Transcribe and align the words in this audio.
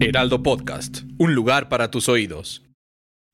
Heraldo 0.00 0.44
Podcast, 0.44 0.98
un 1.18 1.34
lugar 1.34 1.68
para 1.68 1.90
tus 1.90 2.08
oídos. 2.08 2.62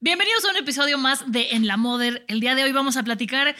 Bienvenidos 0.00 0.46
a 0.46 0.50
un 0.50 0.56
episodio 0.56 0.96
más 0.96 1.30
de 1.30 1.50
En 1.50 1.66
la 1.66 1.76
Moder. 1.76 2.24
El 2.26 2.40
día 2.40 2.54
de 2.54 2.64
hoy 2.64 2.72
vamos 2.72 2.96
a 2.96 3.02
platicar. 3.02 3.54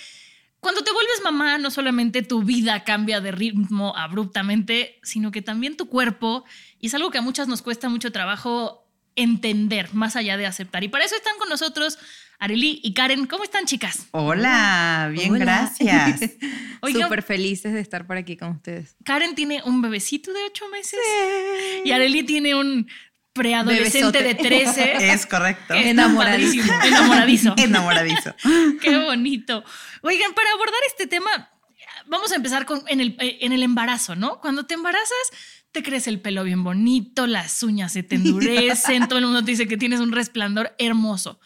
Cuando 0.58 0.82
te 0.82 0.90
vuelves 0.90 1.20
mamá, 1.22 1.58
no 1.58 1.70
solamente 1.70 2.22
tu 2.22 2.42
vida 2.42 2.82
cambia 2.84 3.20
de 3.20 3.30
ritmo 3.30 3.94
abruptamente, 3.94 5.00
sino 5.02 5.32
que 5.32 5.42
también 5.42 5.76
tu 5.76 5.90
cuerpo. 5.90 6.44
Y 6.80 6.86
es 6.86 6.94
algo 6.94 7.10
que 7.10 7.18
a 7.18 7.22
muchas 7.22 7.46
nos 7.46 7.60
cuesta 7.60 7.90
mucho 7.90 8.10
trabajo 8.10 8.88
entender, 9.16 9.92
más 9.92 10.16
allá 10.16 10.38
de 10.38 10.46
aceptar. 10.46 10.82
Y 10.82 10.88
para 10.88 11.04
eso 11.04 11.14
están 11.14 11.36
con 11.38 11.50
nosotros 11.50 11.98
Arely 12.38 12.80
y 12.82 12.94
Karen. 12.94 13.26
¿Cómo 13.26 13.44
están, 13.44 13.64
chicas? 13.66 14.08
Hola, 14.10 15.08
bien, 15.12 15.32
gracias. 15.34 16.20
Súper 16.92 17.22
felices 17.22 17.72
de 17.72 17.80
estar 17.80 18.06
por 18.06 18.16
aquí 18.16 18.36
con 18.36 18.50
ustedes. 18.50 18.96
Karen 19.04 19.34
tiene 19.34 19.62
un 19.64 19.80
bebecito 19.80 20.32
de 20.32 20.44
ocho 20.44 20.68
meses 20.68 21.00
y 21.84 21.90
Arely 21.90 22.24
tiene 22.24 22.54
un 22.54 22.86
preadolescente 23.34 24.22
de 24.22 24.34
13. 24.34 24.92
Es 25.12 25.26
correcto. 25.26 25.74
Enamoradísimo. 25.74 26.72
Enamoradizo. 26.84 27.54
Enamoradizo. 27.56 28.34
Qué 28.80 28.96
bonito. 28.98 29.64
Oigan, 30.02 30.32
para 30.32 30.50
abordar 30.52 30.80
este 30.86 31.06
tema, 31.06 31.50
vamos 32.06 32.32
a 32.32 32.36
empezar 32.36 32.64
con, 32.64 32.82
en, 32.86 33.00
el, 33.00 33.16
en 33.18 33.52
el 33.52 33.62
embarazo, 33.62 34.14
¿no? 34.14 34.40
Cuando 34.40 34.64
te 34.64 34.74
embarazas, 34.74 35.32
te 35.72 35.82
crece 35.82 36.10
el 36.10 36.20
pelo 36.20 36.44
bien 36.44 36.62
bonito, 36.62 37.26
las 37.26 37.62
uñas 37.62 37.92
se 37.92 38.04
te 38.04 38.14
endurecen, 38.14 39.08
todo 39.08 39.18
el 39.18 39.24
mundo 39.24 39.44
te 39.44 39.50
dice 39.50 39.66
que 39.66 39.76
tienes 39.76 40.00
un 40.00 40.12
resplandor 40.12 40.74
hermoso. 40.78 41.40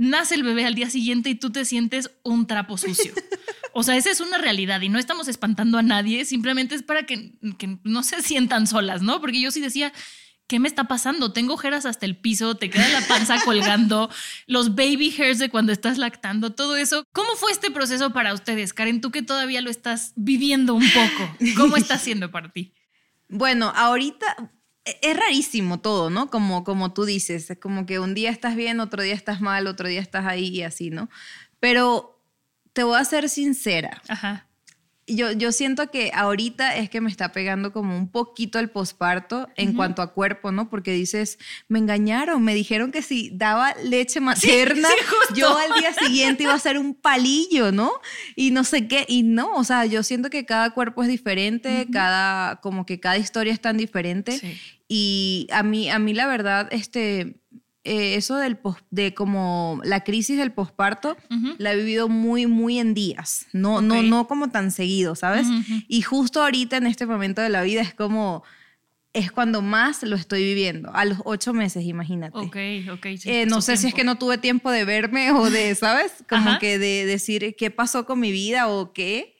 Nace 0.00 0.34
el 0.34 0.44
bebé 0.44 0.64
al 0.64 0.74
día 0.74 0.88
siguiente 0.88 1.28
y 1.28 1.34
tú 1.34 1.52
te 1.52 1.66
sientes 1.66 2.10
un 2.22 2.46
trapo 2.46 2.78
sucio. 2.78 3.12
O 3.72 3.84
sea, 3.84 3.96
esa 3.96 4.10
es 4.10 4.20
una 4.20 4.36
realidad 4.36 4.80
y 4.80 4.88
no 4.88 4.98
estamos 4.98 5.28
espantando 5.28 5.78
a 5.78 5.82
nadie, 5.82 6.24
simplemente 6.24 6.74
es 6.74 6.82
para 6.82 7.06
que, 7.06 7.34
que 7.56 7.78
no 7.84 8.02
se 8.02 8.20
sientan 8.20 8.66
solas, 8.66 9.00
¿no? 9.00 9.20
Porque 9.20 9.40
yo 9.40 9.52
sí 9.52 9.60
decía, 9.60 9.92
¿qué 10.48 10.58
me 10.58 10.66
está 10.66 10.88
pasando? 10.88 11.32
Tengo 11.32 11.54
ojeras 11.54 11.86
hasta 11.86 12.04
el 12.04 12.16
piso, 12.16 12.56
te 12.56 12.68
queda 12.68 12.88
la 12.88 13.06
panza 13.06 13.38
colgando, 13.44 14.10
los 14.48 14.74
baby 14.74 15.14
hairs 15.16 15.38
de 15.38 15.50
cuando 15.50 15.70
estás 15.70 15.98
lactando, 15.98 16.50
todo 16.50 16.76
eso. 16.76 17.04
¿Cómo 17.12 17.36
fue 17.36 17.52
este 17.52 17.70
proceso 17.70 18.12
para 18.12 18.34
ustedes, 18.34 18.72
Karen? 18.72 19.00
Tú 19.00 19.12
que 19.12 19.22
todavía 19.22 19.60
lo 19.60 19.70
estás 19.70 20.12
viviendo 20.16 20.74
un 20.74 20.90
poco, 20.90 21.36
¿cómo 21.56 21.76
está 21.76 21.96
siendo 21.98 22.32
para 22.32 22.50
ti? 22.50 22.74
Bueno, 23.28 23.72
ahorita 23.76 24.50
es 25.02 25.16
rarísimo 25.16 25.80
todo, 25.80 26.10
¿no? 26.10 26.30
Como, 26.30 26.64
como 26.64 26.92
tú 26.92 27.04
dices, 27.04 27.50
es 27.50 27.58
como 27.58 27.86
que 27.86 27.98
un 27.98 28.14
día 28.14 28.30
estás 28.30 28.56
bien, 28.56 28.80
otro 28.80 29.02
día 29.02 29.14
estás 29.14 29.40
mal, 29.40 29.66
otro 29.66 29.88
día 29.88 30.00
estás 30.00 30.26
ahí 30.26 30.48
y 30.48 30.62
así, 30.62 30.90
¿no? 30.90 31.08
Pero 31.58 32.22
te 32.72 32.82
voy 32.84 32.98
a 32.98 33.04
ser 33.04 33.28
sincera. 33.28 34.02
Ajá 34.08 34.49
yo, 35.14 35.32
yo 35.32 35.52
siento 35.52 35.90
que 35.90 36.10
ahorita 36.14 36.76
es 36.76 36.90
que 36.90 37.00
me 37.00 37.10
está 37.10 37.32
pegando 37.32 37.72
como 37.72 37.96
un 37.96 38.08
poquito 38.08 38.58
el 38.58 38.70
posparto 38.70 39.48
en 39.56 39.74
cuanto 39.74 40.02
a 40.02 40.12
cuerpo, 40.12 40.52
¿no? 40.52 40.68
Porque 40.68 40.92
dices, 40.92 41.38
me 41.68 41.78
engañaron, 41.78 42.42
me 42.42 42.54
dijeron 42.54 42.92
que 42.92 43.02
si 43.02 43.30
daba 43.32 43.74
leche 43.84 44.20
materna, 44.20 44.88
yo 45.34 45.56
al 45.56 45.80
día 45.80 45.92
siguiente 45.94 46.44
iba 46.44 46.54
a 46.54 46.58
ser 46.58 46.78
un 46.78 46.94
palillo, 46.94 47.72
¿no? 47.72 47.92
Y 48.36 48.50
no 48.50 48.64
sé 48.64 48.88
qué, 48.88 49.04
y 49.08 49.22
no, 49.22 49.54
o 49.54 49.64
sea, 49.64 49.86
yo 49.86 50.02
siento 50.02 50.30
que 50.30 50.44
cada 50.44 50.70
cuerpo 50.70 51.02
es 51.02 51.08
diferente, 51.08 51.86
cada, 51.92 52.60
como 52.60 52.86
que 52.86 53.00
cada 53.00 53.18
historia 53.18 53.52
es 53.52 53.60
tan 53.60 53.76
diferente. 53.76 54.40
Y 54.88 55.46
a 55.52 55.62
mí, 55.62 55.88
a 55.88 55.98
mí 55.98 56.14
la 56.14 56.26
verdad, 56.26 56.68
este, 56.72 57.36
eh, 57.92 58.14
eso 58.14 58.36
del 58.36 58.56
de 58.92 59.14
como 59.14 59.80
la 59.82 60.04
crisis 60.04 60.38
del 60.38 60.52
posparto 60.52 61.16
la 61.58 61.72
he 61.72 61.76
vivido 61.76 62.08
muy 62.08 62.46
muy 62.46 62.78
en 62.78 62.94
días 62.94 63.46
no 63.52 63.80
no 63.80 64.00
no 64.04 64.28
como 64.28 64.48
tan 64.48 64.70
seguido 64.70 65.16
sabes 65.16 65.48
y 65.88 66.02
justo 66.02 66.40
ahorita 66.40 66.76
en 66.76 66.86
este 66.86 67.04
momento 67.04 67.42
de 67.42 67.48
la 67.48 67.62
vida 67.62 67.80
es 67.80 67.92
como 67.92 68.44
es 69.12 69.32
cuando 69.32 69.60
más 69.60 70.04
lo 70.04 70.14
estoy 70.14 70.44
viviendo 70.44 70.94
a 70.94 71.04
los 71.04 71.18
ocho 71.24 71.52
meses 71.52 71.84
imagínate. 71.84 72.38
Ok, 72.38 72.56
ok. 72.92 73.06
Eh, 73.24 73.46
no 73.46 73.60
sé 73.60 73.76
si 73.76 73.88
es 73.88 73.94
que 73.94 74.04
no 74.04 74.18
tuve 74.18 74.38
tiempo 74.38 74.70
de 74.70 74.84
verme 74.84 75.32
o 75.32 75.50
de 75.50 75.74
sabes 75.74 76.12
como 76.28 76.60
que 76.60 76.78
de 76.78 77.06
decir 77.06 77.56
qué 77.58 77.72
pasó 77.72 78.06
con 78.06 78.20
mi 78.20 78.30
vida 78.30 78.68
o 78.68 78.92
qué 78.92 79.39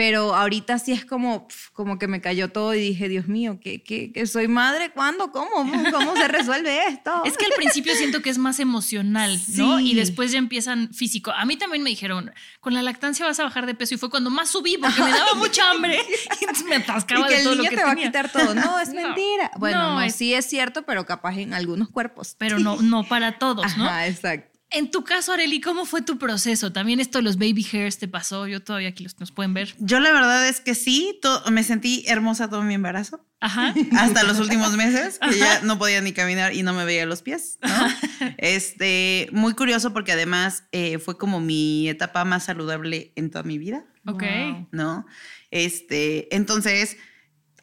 pero 0.00 0.34
ahorita 0.34 0.78
sí 0.78 0.92
es 0.92 1.04
como, 1.04 1.46
como 1.74 1.98
que 1.98 2.08
me 2.08 2.22
cayó 2.22 2.50
todo 2.50 2.72
y 2.72 2.80
dije, 2.80 3.06
Dios 3.10 3.28
mío, 3.28 3.60
¿qué, 3.62 3.82
qué, 3.82 4.26
soy 4.26 4.48
madre? 4.48 4.92
¿Cuándo? 4.92 5.30
¿Cómo? 5.30 5.70
¿Cómo 5.90 6.16
se 6.16 6.26
resuelve 6.26 6.86
esto? 6.86 7.22
Es 7.26 7.36
que 7.36 7.44
al 7.44 7.52
principio 7.52 7.94
siento 7.94 8.22
que 8.22 8.30
es 8.30 8.38
más 8.38 8.60
emocional, 8.60 9.38
¿no? 9.56 9.78
Y 9.78 9.92
después 9.92 10.32
ya 10.32 10.38
empiezan 10.38 10.94
físico. 10.94 11.32
A 11.32 11.44
mí 11.44 11.58
también 11.58 11.82
me 11.82 11.90
dijeron, 11.90 12.32
con 12.60 12.72
la 12.72 12.82
lactancia 12.82 13.26
vas 13.26 13.38
a 13.40 13.44
bajar 13.44 13.66
de 13.66 13.74
peso 13.74 13.94
y 13.94 13.98
fue 13.98 14.08
cuando 14.08 14.30
más 14.30 14.48
subí 14.48 14.78
porque 14.78 15.02
me 15.02 15.10
daba 15.10 15.34
mucha 15.34 15.70
hambre 15.70 16.00
y 16.40 16.64
me 16.64 16.76
atascaba 16.76 17.26
y 17.26 17.28
que 17.28 17.36
de 17.36 17.42
todo 17.42 17.52
el 17.52 17.58
niño 17.58 17.70
lo 17.70 17.76
que 17.76 17.76
te 17.76 17.84
va 17.84 17.92
a 17.92 17.96
quitar 17.96 18.32
todo. 18.32 18.54
No, 18.54 18.80
es 18.80 18.88
mentira. 18.94 19.50
Bueno, 19.58 20.00
no, 20.00 20.08
sí 20.08 20.32
es 20.32 20.46
cierto, 20.46 20.86
pero 20.86 21.04
capaz 21.04 21.36
en 21.36 21.52
algunos 21.52 21.90
cuerpos. 21.90 22.36
Pero 22.38 22.58
no, 22.58 22.80
no 22.80 23.04
para 23.04 23.38
todos, 23.38 23.76
¿no? 23.76 23.84
Ajá, 23.84 24.06
exacto. 24.06 24.59
En 24.72 24.90
tu 24.90 25.02
caso, 25.02 25.32
Areli, 25.32 25.60
¿cómo 25.60 25.84
fue 25.84 26.00
tu 26.00 26.16
proceso? 26.16 26.72
También 26.72 27.00
esto 27.00 27.18
de 27.18 27.22
los 27.24 27.36
baby 27.36 27.66
hairs 27.72 27.98
te 27.98 28.06
pasó. 28.06 28.46
Yo 28.46 28.62
todavía 28.62 28.90
aquí 28.90 29.02
los 29.02 29.18
nos 29.18 29.32
pueden 29.32 29.52
ver. 29.52 29.74
Yo 29.78 29.98
la 29.98 30.12
verdad 30.12 30.46
es 30.48 30.60
que 30.60 30.76
sí, 30.76 31.20
me 31.50 31.64
sentí 31.64 32.04
hermosa 32.06 32.48
todo 32.48 32.62
mi 32.62 32.74
embarazo. 32.74 33.26
Ajá. 33.40 33.74
Hasta 33.98 34.22
los 34.22 34.38
últimos 34.38 34.76
meses, 34.76 35.18
que 35.18 35.38
ya 35.38 35.62
no 35.62 35.78
podía 35.78 36.00
ni 36.00 36.12
caminar 36.12 36.54
y 36.54 36.62
no 36.62 36.72
me 36.72 36.84
veía 36.84 37.04
los 37.06 37.22
pies, 37.22 37.58
¿no? 37.62 37.70
Este, 38.36 39.28
muy 39.32 39.54
curioso 39.54 39.92
porque 39.92 40.12
además 40.12 40.64
eh, 40.72 40.98
fue 40.98 41.18
como 41.18 41.40
mi 41.40 41.88
etapa 41.88 42.24
más 42.24 42.44
saludable 42.44 43.12
en 43.16 43.30
toda 43.30 43.42
mi 43.42 43.58
vida. 43.58 43.84
Ok. 44.06 44.22
¿No? 44.70 45.06
Este, 45.50 46.34
entonces 46.34 46.96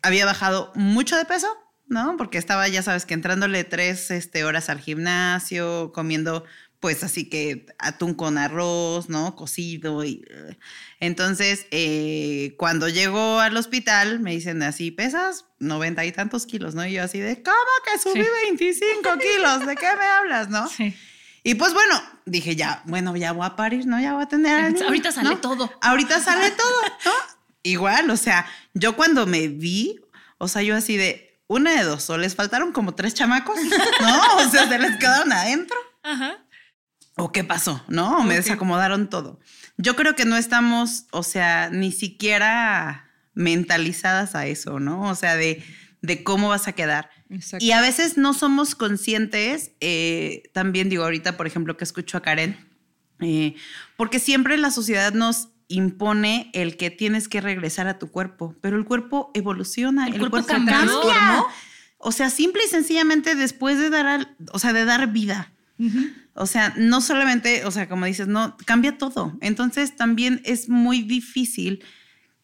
había 0.01 0.25
bajado 0.25 0.71
mucho 0.75 1.15
de 1.15 1.25
peso, 1.25 1.47
¿no? 1.87 2.15
Porque 2.17 2.37
estaba, 2.37 2.67
ya 2.67 2.83
sabes, 2.83 3.05
que 3.05 3.13
entrándole 3.13 3.63
tres 3.63 4.11
este, 4.11 4.43
horas 4.43 4.69
al 4.69 4.79
gimnasio, 4.79 5.91
comiendo 5.93 6.43
pues 6.79 7.03
así 7.03 7.27
que 7.27 7.65
atún 7.79 8.13
con 8.13 8.37
arroz, 8.37 9.09
¿no? 9.09 9.35
Cocido. 9.35 10.03
Y, 10.03 10.23
eh, 10.29 10.57
entonces, 10.99 11.65
eh, 11.71 12.55
cuando 12.57 12.87
llego 12.87 13.39
al 13.39 13.57
hospital, 13.57 14.19
me 14.19 14.31
dicen 14.31 14.61
así, 14.61 14.91
pesas 14.91 15.45
noventa 15.59 16.05
y 16.05 16.11
tantos 16.11 16.45
kilos, 16.45 16.75
¿no? 16.75 16.85
Y 16.85 16.93
yo 16.93 17.03
así 17.03 17.19
de, 17.19 17.41
¿cómo 17.41 17.57
que 17.83 17.99
subí 17.99 18.25
25 18.43 19.17
kilos? 19.17 19.65
¿De 19.65 19.75
qué 19.75 19.87
me 19.97 20.05
hablas, 20.05 20.49
no? 20.49 20.67
Sí. 20.69 20.95
Y 21.43 21.55
pues 21.55 21.73
bueno, 21.73 22.01
dije 22.25 22.55
ya, 22.55 22.83
bueno, 22.85 23.15
ya 23.15 23.31
voy 23.31 23.45
a 23.45 23.55
parir, 23.55 23.87
¿no? 23.87 23.99
Ya 23.99 24.13
voy 24.13 24.23
a 24.23 24.27
tener... 24.27 24.75
ahorita 24.83 25.11
sale 25.11 25.35
todo. 25.37 25.71
Ahorita 25.81 26.19
sale 26.19 26.51
todo, 26.57 26.81
¿no? 27.05 27.11
Igual, 27.63 28.09
o 28.11 28.17
sea, 28.17 28.45
yo 28.73 28.95
cuando 28.95 29.25
me 29.25 29.47
vi, 29.47 29.99
o 30.37 30.47
sea, 30.47 30.61
yo 30.61 30.75
así 30.75 30.95
de, 30.95 31.41
una 31.47 31.71
de 31.71 31.83
dos, 31.83 32.09
o 32.09 32.17
les 32.17 32.35
faltaron 32.35 32.71
como 32.71 32.93
tres 32.93 33.13
chamacos, 33.15 33.57
¿no? 34.01 34.35
O 34.37 34.49
sea, 34.49 34.67
se 34.67 34.77
les 34.77 34.97
quedaron 34.97 35.31
adentro. 35.31 35.77
Ajá 36.03 36.46
o 37.17 37.31
qué 37.31 37.43
pasó, 37.43 37.83
¿no? 37.87 38.19
O 38.19 38.23
me 38.23 38.35
desacomodaron 38.35 39.09
todo. 39.09 39.39
Yo 39.77 39.95
creo 39.95 40.15
que 40.15 40.25
no 40.25 40.37
estamos, 40.37 41.05
o 41.11 41.23
sea, 41.23 41.69
ni 41.69 41.91
siquiera 41.91 43.09
mentalizadas 43.33 44.35
a 44.35 44.47
eso, 44.47 44.79
¿no? 44.79 45.01
O 45.09 45.15
sea, 45.15 45.35
de, 45.35 45.63
de 46.01 46.23
cómo 46.23 46.49
vas 46.49 46.67
a 46.67 46.73
quedar. 46.73 47.09
Y 47.59 47.71
a 47.71 47.81
veces 47.81 48.17
no 48.17 48.33
somos 48.33 48.75
conscientes, 48.75 49.71
eh, 49.81 50.43
también 50.53 50.89
digo 50.89 51.03
ahorita, 51.03 51.37
por 51.37 51.47
ejemplo, 51.47 51.75
que 51.75 51.83
escucho 51.83 52.17
a 52.17 52.21
Karen, 52.21 52.57
eh, 53.19 53.55
porque 53.97 54.19
siempre 54.19 54.57
la 54.57 54.71
sociedad 54.71 55.13
nos 55.13 55.49
impone 55.67 56.49
el 56.53 56.77
que 56.77 56.89
tienes 56.89 57.27
que 57.27 57.41
regresar 57.41 57.87
a 57.87 57.99
tu 57.99 58.09
cuerpo, 58.09 58.55
pero 58.61 58.77
el 58.77 58.85
cuerpo 58.85 59.31
evoluciona, 59.33 60.07
el, 60.07 60.17
cuerpo, 60.17 60.45
cambia. 60.45 60.87
O 61.97 62.11
sea, 62.11 62.29
simple 62.29 62.61
y 62.65 62.69
sencillamente 62.69 63.35
después 63.35 63.79
de 63.79 63.89
dar, 63.89 64.35
o 64.51 64.59
sea, 64.59 64.71
de 64.71 64.85
dar 64.85 65.11
vida. 65.11 65.51
O 66.33 66.45
sea, 66.45 66.73
no 66.77 67.01
solamente, 67.01 67.65
o 67.65 67.71
sea, 67.71 67.87
como 67.87 68.05
dices, 68.05 68.27
no, 68.27 68.57
cambia 68.65 68.97
todo. 68.97 69.37
Entonces 69.41 69.95
también 69.95 70.41
es 70.43 70.69
muy 70.69 71.01
difícil 71.01 71.83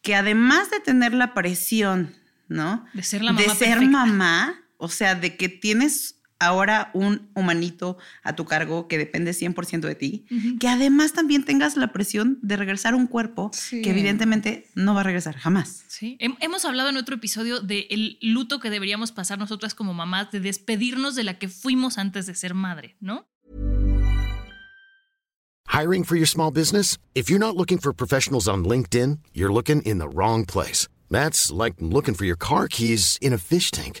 que 0.02 0.14
además 0.14 0.70
de 0.70 0.80
tener 0.80 1.14
la 1.14 1.34
presión, 1.34 2.14
¿no? 2.48 2.84
De 2.92 3.02
ser 3.02 3.22
la 3.22 3.32
mamá. 3.32 3.46
De 3.46 3.54
ser 3.54 3.80
mamá, 3.86 4.54
o 4.76 4.88
sea, 4.88 5.14
de 5.14 5.36
que 5.36 5.48
tienes 5.48 6.20
ahora 6.38 6.90
un 6.94 7.30
humanito 7.34 7.96
a 8.22 8.34
tu 8.34 8.44
cargo 8.44 8.88
que 8.88 8.98
depende 8.98 9.32
100% 9.32 9.80
de 9.80 9.94
ti, 9.94 10.26
que 10.60 10.68
además 10.68 11.12
también 11.12 11.44
tengas 11.44 11.76
la 11.76 11.92
presión 11.92 12.38
de 12.42 12.56
regresar 12.56 12.94
a 12.94 12.96
un 12.96 13.06
cuerpo 13.06 13.50
que 13.70 13.90
evidentemente 13.90 14.66
no 14.74 14.94
va 14.94 15.00
a 15.00 15.04
regresar 15.04 15.36
jamás. 15.36 15.84
Sí, 15.88 16.16
hemos 16.18 16.64
hablado 16.64 16.88
en 16.88 16.96
otro 16.96 17.16
episodio 17.16 17.60
del 17.60 18.18
luto 18.20 18.60
que 18.60 18.70
deberíamos 18.70 19.12
pasar 19.12 19.38
nosotras 19.38 19.74
como 19.74 19.94
mamás, 19.94 20.30
de 20.32 20.40
despedirnos 20.40 21.14
de 21.14 21.24
la 21.24 21.38
que 21.38 21.48
fuimos 21.48 21.98
antes 21.98 22.26
de 22.26 22.34
ser 22.34 22.54
madre, 22.54 22.96
¿no? 23.00 23.26
Hiring 25.66 26.04
for 26.04 26.16
your 26.16 26.26
small 26.26 26.52
business? 26.52 26.98
If 27.14 27.28
you're 27.28 27.40
not 27.40 27.56
looking 27.56 27.78
for 27.78 27.92
professionals 27.92 28.46
on 28.46 28.64
LinkedIn, 28.64 29.18
you're 29.32 29.52
looking 29.52 29.82
in 29.82 29.98
the 29.98 30.08
wrong 30.08 30.44
place. 30.44 30.86
That's 31.10 31.50
like 31.50 31.74
looking 31.80 32.14
for 32.14 32.24
your 32.24 32.36
car 32.36 32.68
keys 32.68 33.18
in 33.20 33.32
a 33.32 33.38
fish 33.38 33.70
tank. 33.70 34.00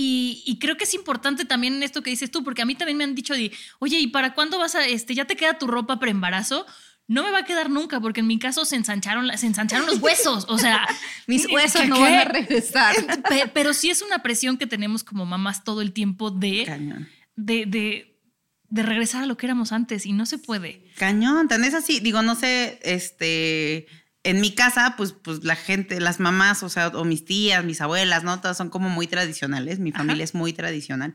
Y, 0.00 0.44
y 0.46 0.60
creo 0.60 0.76
que 0.76 0.84
es 0.84 0.94
importante 0.94 1.44
también 1.44 1.82
esto 1.82 2.02
que 2.04 2.10
dices 2.10 2.30
tú, 2.30 2.44
porque 2.44 2.62
a 2.62 2.64
mí 2.66 2.76
también 2.76 2.96
me 2.98 3.02
han 3.04 3.16
dicho 3.16 3.34
de, 3.34 3.50
oye, 3.80 3.98
¿y 3.98 4.06
para 4.06 4.32
cuándo 4.32 4.56
vas 4.56 4.76
a, 4.76 4.86
este, 4.86 5.12
ya 5.14 5.24
te 5.24 5.34
queda 5.34 5.58
tu 5.58 5.66
ropa 5.66 5.98
preembarazo? 5.98 6.64
No 7.08 7.24
me 7.24 7.30
va 7.32 7.38
a 7.38 7.44
quedar 7.44 7.68
nunca, 7.68 7.98
porque 8.00 8.20
en 8.20 8.26
mi 8.28 8.38
caso 8.38 8.64
se 8.64 8.76
ensancharon, 8.76 9.28
se 9.36 9.46
ensancharon 9.46 9.86
los 9.86 9.98
huesos. 9.98 10.44
O 10.48 10.56
sea, 10.58 10.86
Mis 11.26 11.46
huesos 11.50 11.80
¿qué- 11.82 11.88
no 11.88 11.96
qué? 11.96 12.02
van 12.02 12.14
a 12.14 12.24
regresar. 12.26 12.94
Pe- 13.28 13.50
Pero 13.52 13.74
sí 13.74 13.90
es 13.90 14.00
una 14.02 14.22
presión 14.22 14.56
que 14.56 14.66
tenemos 14.68 15.02
como 15.02 15.26
mamás 15.26 15.64
todo 15.64 15.80
el 15.82 15.92
tiempo 15.92 16.30
de, 16.30 16.64
Cañón. 16.64 17.08
de, 17.34 17.64
de, 17.66 18.20
de 18.68 18.82
regresar 18.84 19.24
a 19.24 19.26
lo 19.26 19.36
que 19.36 19.46
éramos 19.46 19.72
antes 19.72 20.06
y 20.06 20.12
no 20.12 20.26
se 20.26 20.38
puede. 20.38 20.84
Cañón, 20.96 21.48
tan 21.48 21.64
es 21.64 21.74
así. 21.74 21.98
Digo, 21.98 22.22
no 22.22 22.34
sé, 22.36 22.78
este, 22.82 23.86
en 24.30 24.40
mi 24.40 24.52
casa, 24.52 24.94
pues, 24.96 25.12
pues 25.12 25.42
la 25.44 25.56
gente, 25.56 26.00
las 26.00 26.20
mamás, 26.20 26.62
o 26.62 26.68
sea, 26.68 26.88
o 26.88 27.04
mis 27.04 27.24
tías, 27.24 27.64
mis 27.64 27.80
abuelas, 27.80 28.24
¿no? 28.24 28.40
Todas 28.40 28.56
son 28.56 28.68
como 28.68 28.90
muy 28.90 29.06
tradicionales. 29.06 29.78
Mi 29.78 29.92
familia 29.92 30.24
es 30.24 30.34
muy 30.34 30.52
tradicional. 30.52 31.14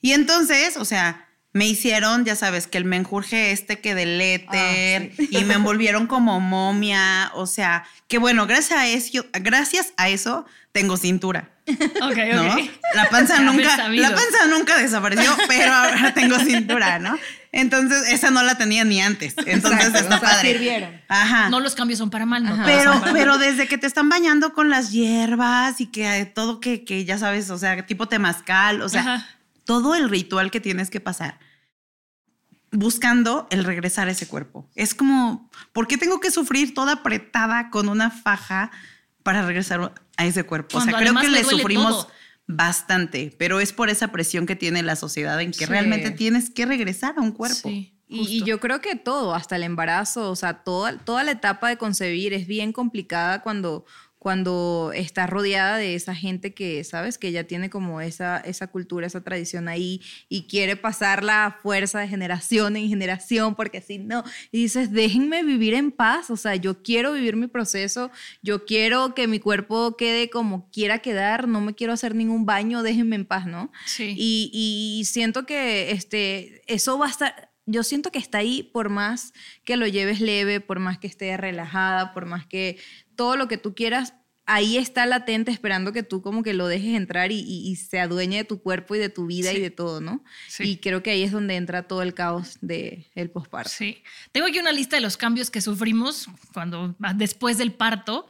Y 0.00 0.12
entonces, 0.12 0.76
o 0.78 0.84
sea, 0.86 1.28
me 1.52 1.66
hicieron, 1.66 2.24
ya 2.24 2.36
sabes, 2.36 2.66
que 2.66 2.78
el 2.78 2.84
menjurje 2.84 3.52
este 3.52 3.80
que 3.80 3.94
del 3.94 4.20
éter 4.20 5.12
y 5.18 5.44
me 5.44 5.54
envolvieron 5.54 6.06
como 6.06 6.40
momia. 6.40 7.30
O 7.34 7.46
sea, 7.46 7.84
que 8.08 8.18
bueno, 8.18 8.46
gracias 8.46 8.78
a 8.78 8.86
eso, 8.86 9.26
gracias 9.32 9.92
a 9.96 10.08
eso 10.08 10.46
tengo 10.72 10.96
cintura. 10.96 11.50
Ok, 11.68 12.16
¿no? 12.34 12.54
ok. 12.54 12.70
La 12.94 13.08
panza 13.10 13.38
nunca, 13.40 13.88
la 13.88 14.10
panza 14.10 14.46
nunca 14.48 14.78
desapareció, 14.78 15.30
pero 15.46 15.72
ahora 15.72 16.14
tengo 16.14 16.38
cintura, 16.38 16.98
¿no? 16.98 17.18
Entonces, 17.52 18.08
esa 18.12 18.30
no 18.30 18.42
la 18.42 18.56
tenía 18.56 18.84
ni 18.84 19.00
antes. 19.00 19.34
Entonces 19.46 19.86
Exacto, 19.86 19.98
está 19.98 20.16
o 20.16 20.20
sea, 20.20 20.28
padre. 20.28 20.52
sirvieron. 20.52 21.00
Ajá. 21.08 21.48
No 21.48 21.58
los 21.60 21.74
cambios 21.74 21.98
son 21.98 22.10
para 22.10 22.26
mal, 22.26 22.44
no. 22.44 22.64
Pero, 22.64 23.00
para 23.00 23.12
pero 23.12 23.32
mal. 23.32 23.40
desde 23.40 23.66
que 23.66 23.76
te 23.76 23.86
están 23.86 24.08
bañando 24.08 24.52
con 24.52 24.70
las 24.70 24.92
hierbas 24.92 25.80
y 25.80 25.86
que 25.86 26.20
eh, 26.20 26.26
todo 26.26 26.60
que, 26.60 26.84
que 26.84 27.04
ya 27.04 27.18
sabes, 27.18 27.50
o 27.50 27.58
sea, 27.58 27.84
tipo 27.86 28.06
temazcal, 28.06 28.82
o 28.82 28.88
sea, 28.88 29.00
Ajá. 29.00 29.26
todo 29.64 29.96
el 29.96 30.08
ritual 30.08 30.50
que 30.50 30.60
tienes 30.60 30.90
que 30.90 31.00
pasar 31.00 31.38
buscando 32.72 33.46
el 33.50 33.64
regresar 33.64 34.08
a 34.08 34.12
ese 34.12 34.26
cuerpo. 34.26 34.68
Es 34.74 34.94
como, 34.94 35.50
¿por 35.72 35.86
qué 35.86 35.98
tengo 35.98 36.20
que 36.20 36.30
sufrir 36.30 36.74
toda 36.74 36.94
apretada 36.94 37.70
con 37.70 37.88
una 37.88 38.10
faja 38.10 38.70
para 39.22 39.42
regresar 39.42 39.92
a 40.16 40.24
ese 40.24 40.44
cuerpo? 40.44 40.78
o 40.78 40.80
sea, 40.80 40.96
creo 40.96 41.14
que 41.16 41.28
le 41.28 41.44
sufrimos 41.44 42.06
todo. 42.06 42.19
Bastante, 42.56 43.34
pero 43.38 43.60
es 43.60 43.72
por 43.72 43.88
esa 43.90 44.08
presión 44.08 44.46
que 44.46 44.56
tiene 44.56 44.82
la 44.82 44.96
sociedad 44.96 45.40
en 45.40 45.50
que 45.52 45.58
Sí. 45.58 45.64
realmente 45.66 46.10
tienes 46.10 46.50
que 46.50 46.66
regresar 46.66 47.14
a 47.16 47.20
un 47.20 47.32
cuerpo. 47.32 47.68
Sí, 47.68 47.94
Y, 48.12 48.38
y 48.38 48.42
yo 48.44 48.58
creo 48.58 48.80
que 48.80 48.96
todo, 48.96 49.34
hasta 49.36 49.54
el 49.56 49.62
embarazo, 49.62 50.30
o 50.32 50.36
sea, 50.36 50.64
toda, 50.64 50.98
toda 50.98 51.22
la 51.22 51.30
etapa 51.30 51.68
de 51.68 51.76
concebir 51.76 52.32
es 52.32 52.46
bien 52.48 52.72
complicada 52.72 53.40
cuando, 53.42 53.84
cuando 54.20 54.92
estás 54.94 55.30
rodeada 55.30 55.78
de 55.78 55.94
esa 55.94 56.14
gente 56.14 56.52
que, 56.52 56.84
¿sabes? 56.84 57.16
Que 57.16 57.32
ya 57.32 57.44
tiene 57.44 57.70
como 57.70 58.02
esa, 58.02 58.36
esa 58.36 58.66
cultura, 58.66 59.06
esa 59.06 59.22
tradición 59.22 59.66
ahí 59.66 60.02
y 60.28 60.42
quiere 60.42 60.76
pasar 60.76 61.24
la 61.24 61.56
fuerza 61.62 62.00
de 62.00 62.08
generación 62.08 62.76
en 62.76 62.86
generación, 62.90 63.54
porque 63.54 63.80
si 63.80 63.96
no, 63.96 64.22
y 64.52 64.60
dices, 64.64 64.92
déjenme 64.92 65.42
vivir 65.42 65.72
en 65.72 65.90
paz, 65.90 66.28
o 66.28 66.36
sea, 66.36 66.54
yo 66.54 66.82
quiero 66.82 67.14
vivir 67.14 67.36
mi 67.36 67.46
proceso, 67.46 68.10
yo 68.42 68.66
quiero 68.66 69.14
que 69.14 69.26
mi 69.26 69.40
cuerpo 69.40 69.96
quede 69.96 70.28
como 70.28 70.68
quiera 70.70 70.98
quedar, 70.98 71.48
no 71.48 71.62
me 71.62 71.74
quiero 71.74 71.94
hacer 71.94 72.14
ningún 72.14 72.44
baño, 72.44 72.82
déjenme 72.82 73.16
en 73.16 73.24
paz, 73.24 73.46
¿no? 73.46 73.72
Sí. 73.86 74.14
Y, 74.18 74.50
y 74.52 75.06
siento 75.06 75.46
que 75.46 75.92
este, 75.92 76.62
eso 76.66 76.98
va 76.98 77.06
a 77.06 77.10
estar, 77.10 77.49
yo 77.66 77.82
siento 77.82 78.10
que 78.10 78.18
está 78.18 78.38
ahí 78.38 78.62
por 78.62 78.88
más 78.88 79.32
que 79.64 79.76
lo 79.76 79.86
lleves 79.86 80.20
leve, 80.20 80.60
por 80.60 80.78
más 80.80 80.98
que 80.98 81.06
esté 81.06 81.36
relajada, 81.36 82.12
por 82.12 82.26
más 82.26 82.46
que 82.46 82.78
todo 83.16 83.36
lo 83.36 83.48
que 83.48 83.58
tú 83.58 83.74
quieras, 83.74 84.14
ahí 84.46 84.76
está 84.78 85.06
latente 85.06 85.52
esperando 85.52 85.92
que 85.92 86.02
tú 86.02 86.22
como 86.22 86.42
que 86.42 86.54
lo 86.54 86.66
dejes 86.66 86.96
entrar 86.96 87.30
y, 87.30 87.38
y- 87.38 87.70
y 87.70 87.76
se 87.76 88.00
adueñe 88.00 88.38
de 88.38 88.44
tu 88.44 88.60
cuerpo 88.60 88.96
y 88.96 88.98
de 88.98 89.08
tu 89.08 89.26
vida 89.26 89.50
Sí. 89.52 89.58
y 89.58 89.60
de 89.60 89.70
todo, 89.70 90.00
¿no? 90.00 90.24
Sí. 90.48 90.64
Y 90.64 90.76
creo 90.78 91.02
que 91.04 91.10
ahí 91.10 91.22
es 91.22 91.30
donde 91.30 91.54
entra 91.54 91.84
todo 91.86 92.02
el 92.02 92.14
caos 92.14 92.58
del 92.60 93.06
el 93.14 93.30
posparto. 93.30 93.70
Sí. 93.70 94.02
Tengo 94.32 94.48
aquí 94.48 94.58
una 94.58 94.72
lista 94.72 94.96
de 94.96 95.02
los 95.02 95.16
cambios 95.16 95.50
que 95.52 95.60
sufrimos 95.60 96.26
cuando 96.52 96.96
después 97.14 97.58
del 97.58 97.72
parto, 97.72 98.26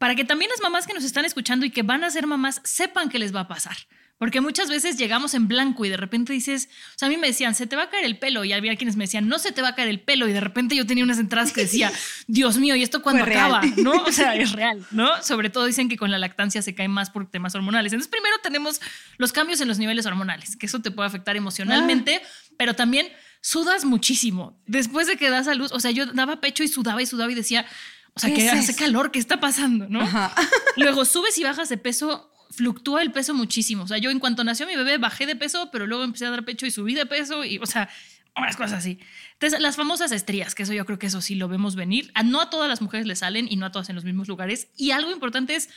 para 0.00 0.16
que 0.16 0.24
también 0.24 0.50
las 0.50 0.60
mamás 0.60 0.86
que 0.86 0.94
nos 0.94 1.04
están 1.04 1.24
escuchando 1.24 1.64
y 1.64 1.70
que 1.70 1.82
van 1.84 2.02
a 2.02 2.10
ser 2.10 2.26
mamás 2.26 2.60
sepan 2.64 3.08
qué 3.08 3.18
les 3.20 3.32
va 3.34 3.40
a 3.40 3.48
pasar. 3.48 3.76
Porque 4.18 4.40
muchas 4.40 4.70
veces 4.70 4.96
llegamos 4.96 5.34
en 5.34 5.46
blanco 5.46 5.84
y 5.84 5.90
de 5.90 5.98
repente 5.98 6.32
dices, 6.32 6.68
o 6.94 6.98
sea, 6.98 7.06
a 7.06 7.10
mí 7.10 7.18
me 7.18 7.26
decían, 7.26 7.54
se 7.54 7.66
te 7.66 7.76
va 7.76 7.82
a 7.82 7.90
caer 7.90 8.06
el 8.06 8.18
pelo. 8.18 8.44
Y 8.44 8.52
había 8.54 8.74
quienes 8.76 8.96
me 8.96 9.04
decían, 9.04 9.28
no 9.28 9.38
se 9.38 9.52
te 9.52 9.60
va 9.60 9.68
a 9.68 9.74
caer 9.74 9.88
el 9.88 10.00
pelo. 10.00 10.26
Y 10.26 10.32
de 10.32 10.40
repente 10.40 10.74
yo 10.74 10.86
tenía 10.86 11.04
unas 11.04 11.18
entradas 11.18 11.52
que 11.52 11.62
decía, 11.62 11.92
Dios 12.26 12.56
mío, 12.56 12.74
¿y 12.76 12.82
esto 12.82 13.02
cuándo 13.02 13.24
Fue 13.24 13.34
real. 13.34 13.54
acaba? 13.56 13.74
¿No? 13.76 13.92
O 14.04 14.12
sea, 14.12 14.34
es 14.36 14.52
real, 14.52 14.86
¿no? 14.90 15.22
Sobre 15.22 15.50
todo 15.50 15.66
dicen 15.66 15.88
que 15.90 15.96
con 15.98 16.10
la 16.10 16.18
lactancia 16.18 16.62
se 16.62 16.74
cae 16.74 16.88
más 16.88 17.10
por 17.10 17.30
temas 17.30 17.54
hormonales. 17.54 17.92
Entonces, 17.92 18.10
primero 18.10 18.36
tenemos 18.42 18.80
los 19.18 19.32
cambios 19.32 19.60
en 19.60 19.68
los 19.68 19.78
niveles 19.78 20.06
hormonales, 20.06 20.56
que 20.56 20.64
eso 20.66 20.80
te 20.80 20.90
puede 20.90 21.08
afectar 21.08 21.36
emocionalmente, 21.36 22.22
pero 22.56 22.74
también 22.74 23.08
sudas 23.42 23.84
muchísimo. 23.84 24.58
Después 24.66 25.06
de 25.06 25.16
que 25.16 25.28
das 25.30 25.46
a 25.46 25.54
luz, 25.54 25.72
o 25.72 25.78
sea, 25.80 25.90
yo 25.90 26.06
daba 26.06 26.40
pecho 26.40 26.62
y 26.64 26.68
sudaba 26.68 27.02
y 27.02 27.06
sudaba 27.06 27.30
y 27.30 27.34
decía, 27.34 27.66
o 28.14 28.18
sea, 28.20 28.30
¿Qué 28.30 28.36
que 28.36 28.46
es 28.46 28.52
hace 28.54 28.72
eso? 28.72 28.78
calor, 28.80 29.10
¿qué 29.12 29.18
está 29.18 29.40
pasando? 29.40 29.86
¿no? 29.90 30.00
Ajá. 30.00 30.32
Luego 30.76 31.04
subes 31.04 31.36
y 31.38 31.44
bajas 31.44 31.68
de 31.68 31.76
peso, 31.76 32.32
fluctúa 32.50 33.02
el 33.02 33.12
peso 33.12 33.34
muchísimo. 33.34 33.84
O 33.84 33.88
sea, 33.88 33.98
yo 33.98 34.10
en 34.10 34.18
cuanto 34.18 34.44
nació 34.44 34.66
mi 34.66 34.76
bebé 34.76 34.98
bajé 34.98 35.26
de 35.26 35.36
peso, 35.36 35.70
pero 35.72 35.86
luego 35.86 36.04
empecé 36.04 36.26
a 36.26 36.30
dar 36.30 36.44
pecho 36.44 36.66
y 36.66 36.70
subí 36.70 36.94
de 36.94 37.06
peso 37.06 37.44
y, 37.44 37.58
o 37.58 37.66
sea, 37.66 37.88
unas 38.36 38.56
cosas 38.56 38.74
así. 38.74 38.98
Entonces, 39.32 39.60
las 39.60 39.76
famosas 39.76 40.12
estrías, 40.12 40.54
que 40.54 40.62
eso 40.64 40.72
yo 40.74 40.84
creo 40.84 40.98
que 40.98 41.06
eso 41.06 41.20
sí 41.20 41.34
lo 41.34 41.48
vemos 41.48 41.74
venir. 41.76 42.10
A 42.14 42.22
no 42.22 42.40
a 42.40 42.50
todas 42.50 42.68
las 42.68 42.82
mujeres 42.82 43.06
le 43.06 43.16
salen 43.16 43.46
y 43.50 43.56
no 43.56 43.66
a 43.66 43.72
todas 43.72 43.88
en 43.88 43.94
los 43.96 44.04
mismos 44.04 44.28
lugares. 44.28 44.68
Y 44.76 44.90
algo 44.90 45.10
importante 45.10 45.54
es, 45.54 45.70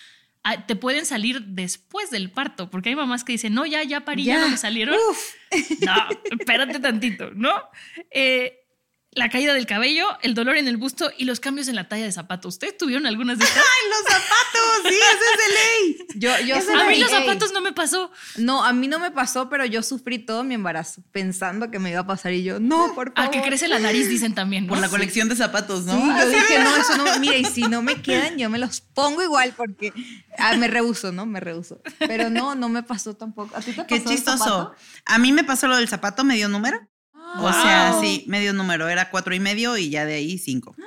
ah, 0.43 0.65
te 0.65 0.75
pueden 0.75 1.05
salir 1.05 1.41
después 1.41 2.11
del 2.11 2.31
parto, 2.31 2.69
porque 2.69 2.89
hay 2.89 2.95
mamás 2.95 3.23
que 3.23 3.31
dicen, 3.31 3.53
no, 3.53 3.65
ya, 3.65 3.83
ya 3.83 4.03
parí, 4.05 4.25
ya, 4.25 4.35
Ya. 4.35 4.41
no 4.41 4.49
me 4.49 4.57
salieron. 4.57 4.95
No, 5.85 6.07
espérate 6.39 6.79
tantito, 6.79 7.31
¿no? 7.31 7.51
Eh, 8.11 8.59
la 9.11 9.29
caída 9.29 9.53
del 9.53 9.65
cabello, 9.65 10.05
el 10.21 10.35
dolor 10.35 10.57
en 10.57 10.67
el 10.67 10.77
busto 10.77 11.11
y 11.17 11.25
los 11.25 11.39
cambios 11.39 11.67
en 11.67 11.75
la 11.75 11.87
talla 11.87 12.05
de 12.05 12.11
zapato. 12.11 12.47
¿Ustedes 12.47 12.77
tuvieron 12.77 13.07
algunas 13.07 13.39
de 13.39 13.45
estas? 13.45 13.63
¡Ay, 13.63 13.89
los 13.89 14.13
zapatos! 14.13 14.81
¡Sí, 14.83 14.95
ese 14.95 15.25
es 15.31 15.37
de 15.37 15.53
ley! 15.53 16.07
Yo, 16.15 16.39
yo 16.45 16.79
A 16.79 16.85
mí 16.85 16.99
los 16.99 17.09
zapatos 17.09 17.51
no 17.51 17.61
me 17.61 17.73
pasó. 17.73 18.11
No, 18.37 18.63
a 18.63 18.71
mí 18.71 18.87
no 18.87 18.99
me 18.99 19.09
pasó, 19.09 19.49
pero 19.49 19.65
yo 19.65 19.81
sufrí 19.81 20.19
todo 20.19 20.43
mi 20.43 20.53
embarazo 20.55 21.01
pensando 21.11 21.71
que 21.71 21.79
me 21.79 21.89
iba 21.89 22.01
a 22.01 22.07
pasar 22.07 22.33
y 22.33 22.43
yo, 22.43 22.59
no, 22.59 22.93
por 22.93 23.13
favor. 23.13 23.29
A 23.29 23.31
que 23.31 23.41
crece 23.41 23.67
la 23.67 23.79
nariz, 23.79 24.07
dicen 24.09 24.35
también. 24.35 24.67
¿no? 24.67 24.69
Por 24.69 24.79
la 24.79 24.89
colección 24.89 25.27
de 25.27 25.35
zapatos, 25.35 25.85
¿no? 25.85 25.93
Sí, 25.93 26.07
yo 26.07 26.29
dije, 26.29 26.63
no, 26.63 26.75
eso 26.75 26.97
no, 26.97 27.19
mira, 27.19 27.37
y 27.37 27.45
si 27.45 27.63
no 27.63 27.81
me 27.81 27.95
quedan, 28.01 28.37
yo 28.37 28.49
me 28.49 28.59
los 28.59 28.81
pongo 28.81 29.23
igual 29.23 29.53
porque 29.57 29.91
ah, 30.37 30.55
me 30.55 30.67
rehuso, 30.67 31.11
¿no? 31.11 31.25
Me 31.25 31.39
rehuso. 31.39 31.81
Pero 31.99 32.29
no, 32.29 32.53
no 32.53 32.69
me 32.69 32.83
pasó 32.83 33.15
tampoco. 33.15 33.55
¿A 33.55 33.61
ti 33.61 33.71
te 33.71 33.77
pasó 33.77 33.87
Qué 33.87 33.95
el 33.95 34.05
chistoso. 34.05 34.37
zapato? 34.37 34.75
A 35.05 35.17
mí 35.17 35.31
me 35.31 35.43
pasó 35.43 35.67
lo 35.67 35.77
del 35.77 35.87
zapato 35.87 36.23
medio 36.23 36.47
número. 36.47 36.79
O 37.37 37.51
sea, 37.51 37.97
sí, 38.01 38.25
medio 38.27 38.53
número. 38.53 38.89
Era 38.89 39.09
cuatro 39.09 39.33
y 39.35 39.39
medio 39.39 39.77
y 39.77 39.89
ya 39.89 40.05
de 40.05 40.15
ahí 40.15 40.37
cinco. 40.37 40.75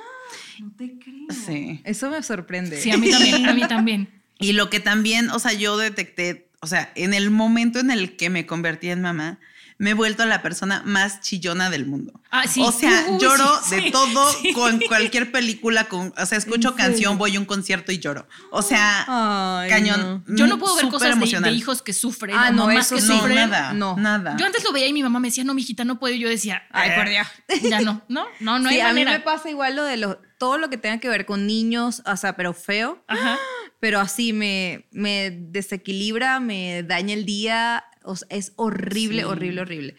No 0.59 0.71
te 0.77 0.97
creo. 0.99 1.27
Sí. 1.31 1.81
Eso 1.83 2.11
me 2.11 2.21
sorprende. 2.21 2.79
Sí, 2.79 2.91
a 2.91 2.97
mí 2.97 3.09
también, 3.09 3.49
a 3.49 3.53
mí 3.53 3.61
también. 3.67 4.07
Y 4.39 4.53
lo 4.53 4.69
que 4.69 4.79
también, 4.79 5.31
o 5.31 5.39
sea, 5.39 5.51
yo 5.51 5.77
detecté, 5.77 6.47
o 6.61 6.67
sea, 6.67 6.91
en 6.95 7.15
el 7.15 7.31
momento 7.31 7.79
en 7.79 7.89
el 7.89 8.15
que 8.15 8.29
me 8.29 8.45
convertí 8.45 8.89
en 8.89 9.01
mamá, 9.01 9.39
me 9.77 9.91
he 9.91 9.93
vuelto 9.93 10.25
la 10.25 10.41
persona 10.41 10.81
más 10.85 11.21
chillona 11.21 11.69
del 11.69 11.85
mundo. 11.85 12.19
Ah, 12.31 12.47
sí. 12.47 12.61
O 12.63 12.71
sea, 12.71 13.05
Uy, 13.09 13.19
lloro 13.19 13.45
sí, 13.63 13.75
de 13.75 13.81
sí, 13.83 13.91
todo 13.91 14.31
sí. 14.41 14.53
con 14.53 14.79
cualquier 14.81 15.31
película, 15.31 15.85
con, 15.85 16.13
o 16.17 16.25
sea, 16.25 16.37
escucho 16.37 16.69
¿En 16.69 16.75
canción, 16.75 17.17
voy 17.17 17.35
a 17.35 17.39
un 17.39 17.45
concierto 17.45 17.91
y 17.91 17.99
lloro. 17.99 18.27
O 18.51 18.61
sea, 18.61 19.05
Ay, 19.07 19.69
cañón. 19.69 20.23
Yo 20.27 20.47
no 20.47 20.57
mm, 20.57 20.59
puedo 20.59 20.75
ver 20.75 20.87
cosas 20.89 21.19
de, 21.19 21.39
de 21.39 21.51
hijos 21.51 21.81
que 21.81 21.93
sufren 21.93 22.35
Ah, 22.37 22.51
no, 22.51 22.67
mamás 22.67 22.91
eso 22.91 22.95
que. 22.95 23.01
No, 23.03 23.19
sufren. 23.19 23.35
nada, 23.35 23.73
No. 23.73 23.95
nada. 23.97 24.35
Yo 24.37 24.45
antes 24.45 24.63
lo 24.63 24.71
veía 24.71 24.87
y 24.87 24.93
mi 24.93 25.03
mamá 25.03 25.19
me 25.19 25.27
decía, 25.29 25.43
no, 25.43 25.53
mijita, 25.53 25.83
no 25.85 25.99
puedo. 25.99 26.15
Yo 26.15 26.29
decía, 26.29 26.63
Ay, 26.71 26.89
"Eh, 26.89 26.93
por 26.95 27.09
Dios. 27.09 27.27
Ya 27.69 27.81
no, 27.81 28.01
no, 28.07 28.25
no, 28.39 28.59
no 28.59 28.69
sí, 28.69 28.75
hay 28.75 28.81
a 28.81 28.87
mí 28.93 29.01
manera. 29.03 29.11
me 29.11 29.19
pasa 29.19 29.49
igual 29.49 29.75
lo 29.75 29.83
de 29.83 29.97
los, 29.97 30.17
todo 30.37 30.57
lo 30.57 30.69
que 30.69 30.77
tenga 30.77 30.99
que 30.99 31.09
ver 31.09 31.25
con 31.25 31.45
niños, 31.47 32.01
o 32.05 32.17
sea, 32.17 32.35
pero 32.35 32.53
feo. 32.53 33.03
Ajá. 33.07 33.37
Pero 33.79 33.99
así 33.99 34.31
me, 34.33 34.87
me 34.91 35.29
desequilibra, 35.31 36.39
me 36.39 36.83
daña 36.83 37.13
el 37.13 37.25
día. 37.25 37.83
O 38.05 38.15
sea, 38.15 38.27
es 38.31 38.53
horrible, 38.55 39.19
Sí. 39.19 39.23
horrible, 39.23 39.61
horrible. 39.61 39.95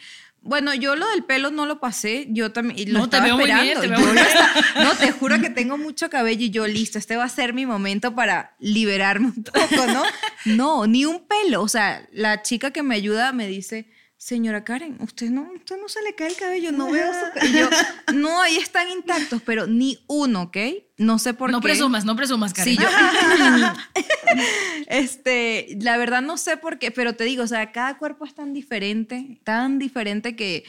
Bueno, 0.47 0.75
yo 0.75 0.95
lo 0.95 1.09
del 1.09 1.25
pelo 1.25 1.51
no 1.51 1.65
lo 1.65 1.81
pasé, 1.81 2.27
yo 2.29 2.53
también 2.53 2.93
lo 2.93 2.99
No, 2.99 3.09
te 3.09 3.17
estaba 3.17 3.25
veo 3.25 3.37
muy 3.37 3.45
bien, 3.47 3.59
esperando. 3.79 3.81
te 3.81 3.89
veo 3.89 3.99
Yo 4.01 4.05
muy 4.05 4.13
bien. 4.15 4.27
está- 4.27 4.83
no, 4.85 4.95
te 4.95 5.11
juro 5.13 5.41
que 5.41 5.49
tengo 5.49 5.79
mucho 5.79 6.11
cabello 6.11 6.45
y 6.45 6.51
yo 6.51 6.67
listo, 6.67 6.99
este 6.99 7.17
va 7.17 7.25
a 7.25 7.29
ser 7.31 7.55
mi 7.55 7.65
momento 7.65 8.15
para 8.15 8.55
liberarme 8.59 9.29
un 9.29 9.43
poco, 9.43 9.87
¿no? 9.87 10.03
No, 10.45 10.87
ni 10.87 11.07
un 11.07 11.27
pelo. 11.27 11.63
O 11.63 11.69
sea, 11.69 12.07
la 12.13 12.43
chica 12.43 12.73
que 12.73 12.83
me 12.83 12.95
ayuda 12.95 13.33
me 13.33 13.47
dice, 13.47 13.89
señora 14.25 14.65
Karen, 14.65 14.97
usted 15.01 15.29
no, 15.29 15.51
usted 15.55 15.77
no 15.79 15.87
se 15.87 16.01
le 16.01 16.15
cae 16.15 16.29
el 16.29 16.37
cabello, 16.37 16.73
no 16.73 16.91
veo 16.91 17.13
su 17.13 17.39
ca-". 17.39 17.45
Y 17.45 17.53
yo, 17.53 17.69
no, 18.15 18.41
ahí 18.41 18.57
están 18.57 18.89
intactos, 18.89 19.43
pero 19.43 19.67
ni 19.67 20.03
uno, 20.07 20.45
¿ok? 20.45 20.57
No 20.97 21.19
sé 21.19 21.35
por 21.35 21.51
no 21.51 21.61
qué. 21.61 21.65
presumas, 21.65 22.07
no 22.07 22.17
presumas, 22.17 22.55
Karen. 22.55 22.75
Sí, 22.75 22.83
yo. 22.83 22.89
este, 24.87 25.77
la 25.79 25.99
verdad 25.99 26.23
no 26.23 26.39
sé 26.39 26.57
por 26.57 26.79
qué, 26.79 26.91
pero 26.91 27.15
te 27.15 27.25
digo, 27.25 27.43
o 27.43 27.47
sea, 27.47 27.71
cada 27.71 27.99
cuerpo 27.99 28.25
es 28.25 28.35
tan 28.35 28.55
diferente, 28.55 29.41
tan 29.45 29.79
diferente 29.79 30.35
que, 30.37 30.65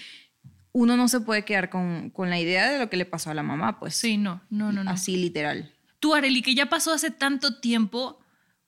uno 0.73 0.97
no 0.97 1.07
se 1.07 1.21
puede 1.21 1.45
quedar 1.45 1.69
con, 1.69 2.09
con 2.09 2.29
la 2.29 2.37
idea 2.37 2.69
de 2.69 2.79
lo 2.79 2.89
que 2.89 2.97
le 2.97 3.05
pasó 3.05 3.31
a 3.31 3.33
la 3.33 3.43
mamá, 3.43 3.79
pues. 3.79 3.95
Sí, 3.95 4.17
no, 4.17 4.41
no, 4.49 4.73
no, 4.73 4.83
no. 4.83 4.91
Así 4.91 5.15
literal. 5.15 5.73
Tú, 6.01 6.13
Areli, 6.13 6.41
que 6.41 6.53
ya 6.53 6.65
pasó 6.65 6.91
hace 6.91 7.11
tanto 7.11 7.61
tiempo, 7.61 8.19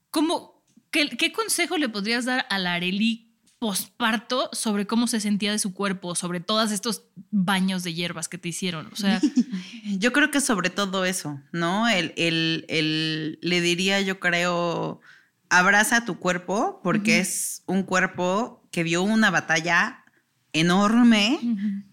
¿cómo, 0.10 0.64
qué, 0.90 1.10
qué 1.10 1.34
consejo 1.34 1.78
le 1.78 1.90
podrías 1.90 2.24
dar 2.24 2.46
a 2.50 2.60
la 2.60 2.76
Areli 2.76 3.27
posparto 3.60 4.50
sobre 4.54 4.86
cómo 4.88 5.08
se 5.08 5.20
sentía 5.20 5.52
de 5.52 5.60
su 5.60 5.74
cuerpo, 5.74 6.16
sobre 6.16 6.40
todos 6.40 6.72
estos 6.72 7.04
baños 7.32 7.84
de 7.84 7.94
hierbas 7.94 8.30
que 8.30 8.38
te 8.38 8.50
hicieron? 8.50 8.88
O 8.92 8.96
sea, 8.96 9.20
Yo 9.98 10.14
creo 10.14 10.30
que 10.32 10.42
sobre 10.42 10.70
todo 10.70 11.06
eso, 11.06 11.42
¿no? 11.52 11.88
El, 11.88 12.14
el, 12.18 12.66
el- 12.70 13.40
le 13.42 13.62
diría, 13.62 14.02
yo 14.02 14.20
creo, 14.20 15.02
abraza 15.50 16.06
tu 16.06 16.20
cuerpo 16.20 16.82
porque 16.84 17.20
es 17.20 17.64
un 17.66 17.84
cuerpo 17.84 18.68
que 18.72 18.84
dio 18.84 19.02
una 19.04 19.32
batalla 19.32 20.04
enorme, 20.54 21.40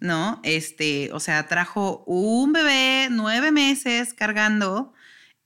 ¿no? 0.01 0.41
Este, 0.43 1.11
o 1.13 1.21
sea, 1.21 1.47
trajo 1.49 2.03
un 2.07 2.53
bebé 2.53 3.09
nueve 3.11 3.53
meses 3.53 4.15
cargando, 4.15 4.93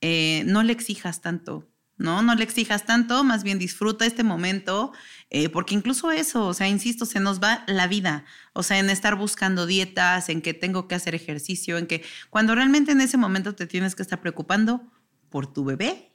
eh, 0.00 0.42
no 0.46 0.62
le 0.62 0.72
exijas 0.72 1.20
tanto, 1.20 1.66
¿no? 1.98 2.22
No 2.22 2.34
le 2.34 2.44
exijas 2.44 2.86
tanto, 2.86 3.24
más 3.24 3.42
bien 3.42 3.58
disfruta 3.58 4.06
este 4.06 4.22
momento, 4.22 4.92
eh, 5.30 5.48
porque 5.48 5.74
incluso 5.74 6.10
eso, 6.10 6.46
o 6.46 6.54
sea, 6.54 6.68
insisto, 6.68 7.04
se 7.04 7.20
nos 7.20 7.40
va 7.40 7.64
la 7.66 7.86
vida, 7.86 8.24
o 8.52 8.62
sea, 8.62 8.78
en 8.78 8.88
estar 8.88 9.16
buscando 9.16 9.66
dietas, 9.66 10.28
en 10.28 10.40
que 10.40 10.54
tengo 10.54 10.88
que 10.88 10.94
hacer 10.94 11.14
ejercicio, 11.14 11.76
en 11.76 11.86
que 11.86 12.04
cuando 12.30 12.54
realmente 12.54 12.92
en 12.92 13.00
ese 13.00 13.16
momento 13.16 13.54
te 13.54 13.66
tienes 13.66 13.94
que 13.94 14.02
estar 14.02 14.20
preocupando 14.20 14.82
por 15.28 15.52
tu 15.52 15.64
bebé, 15.64 16.14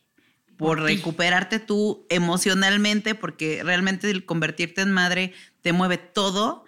por 0.58 0.80
recuperarte 0.82 1.60
tú 1.60 2.06
emocionalmente, 2.10 3.16
porque 3.16 3.62
realmente 3.64 4.10
el 4.10 4.26
convertirte 4.26 4.82
en 4.82 4.92
madre 4.92 5.34
te 5.62 5.74
mueve 5.74 5.98
todo, 5.98 6.64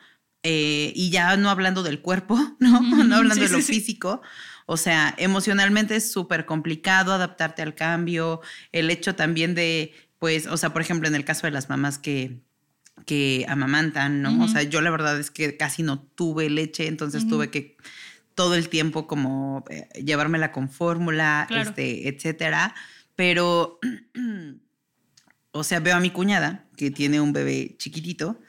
eh, 0.47 0.93
y 0.95 1.09
ya 1.09 1.35
no 1.37 1.49
hablando 1.49 1.81
del 1.81 2.01
cuerpo, 2.01 2.37
¿no? 2.59 2.79
No 2.81 3.15
hablando 3.15 3.35
sí, 3.35 3.41
de 3.41 3.49
lo 3.49 3.61
sí, 3.61 3.81
sí. 3.81 3.99
O 4.65 4.77
sea, 4.77 5.13
emocionalmente 5.17 5.95
es 5.95 6.11
súper 6.11 6.45
complicado 6.45 7.13
adaptarte 7.13 7.61
al 7.61 7.75
cambio, 7.75 8.41
el 8.71 8.89
hecho 8.89 9.13
también 9.15 9.53
de, 9.55 9.93
pues, 10.19 10.47
o 10.47 10.57
sea, 10.57 10.71
por 10.73 10.81
ejemplo, 10.81 11.07
en 11.07 11.15
el 11.15 11.23
caso 11.25 11.45
de 11.47 11.51
las 11.51 11.69
mamás 11.69 11.97
que, 11.99 12.39
que 13.05 13.45
amamantan, 13.47 14.21
¿no? 14.23 14.43
O 14.43 14.47
sea, 14.47 14.63
yo 14.63 14.81
la 14.81 14.89
verdad 14.89 15.19
es 15.19 15.29
que 15.29 15.55
casi 15.57 15.83
no 15.83 15.99
tuve 16.01 16.49
leche, 16.49 16.87
entonces 16.87 17.27
tuve 17.27 17.51
que 17.51 17.77
todo 18.33 18.55
el 18.55 18.67
tiempo 18.69 19.05
como 19.07 19.63
eh, 19.69 19.87
llevármela 20.03 20.51
con 20.51 20.69
fórmula, 20.69 21.45
Claro. 21.47 21.69
este, 21.69 22.07
etcétera. 22.09 22.73
Pero, 23.15 23.79
o 25.51 25.63
sea, 25.63 25.79
veo 25.79 25.95
a 25.95 25.99
mi 25.99 26.09
cuñada 26.09 26.65
que 26.75 26.91
tiene 26.91 27.21
un 27.21 27.33
bebé 27.33 27.75
chiquitito 27.77 28.39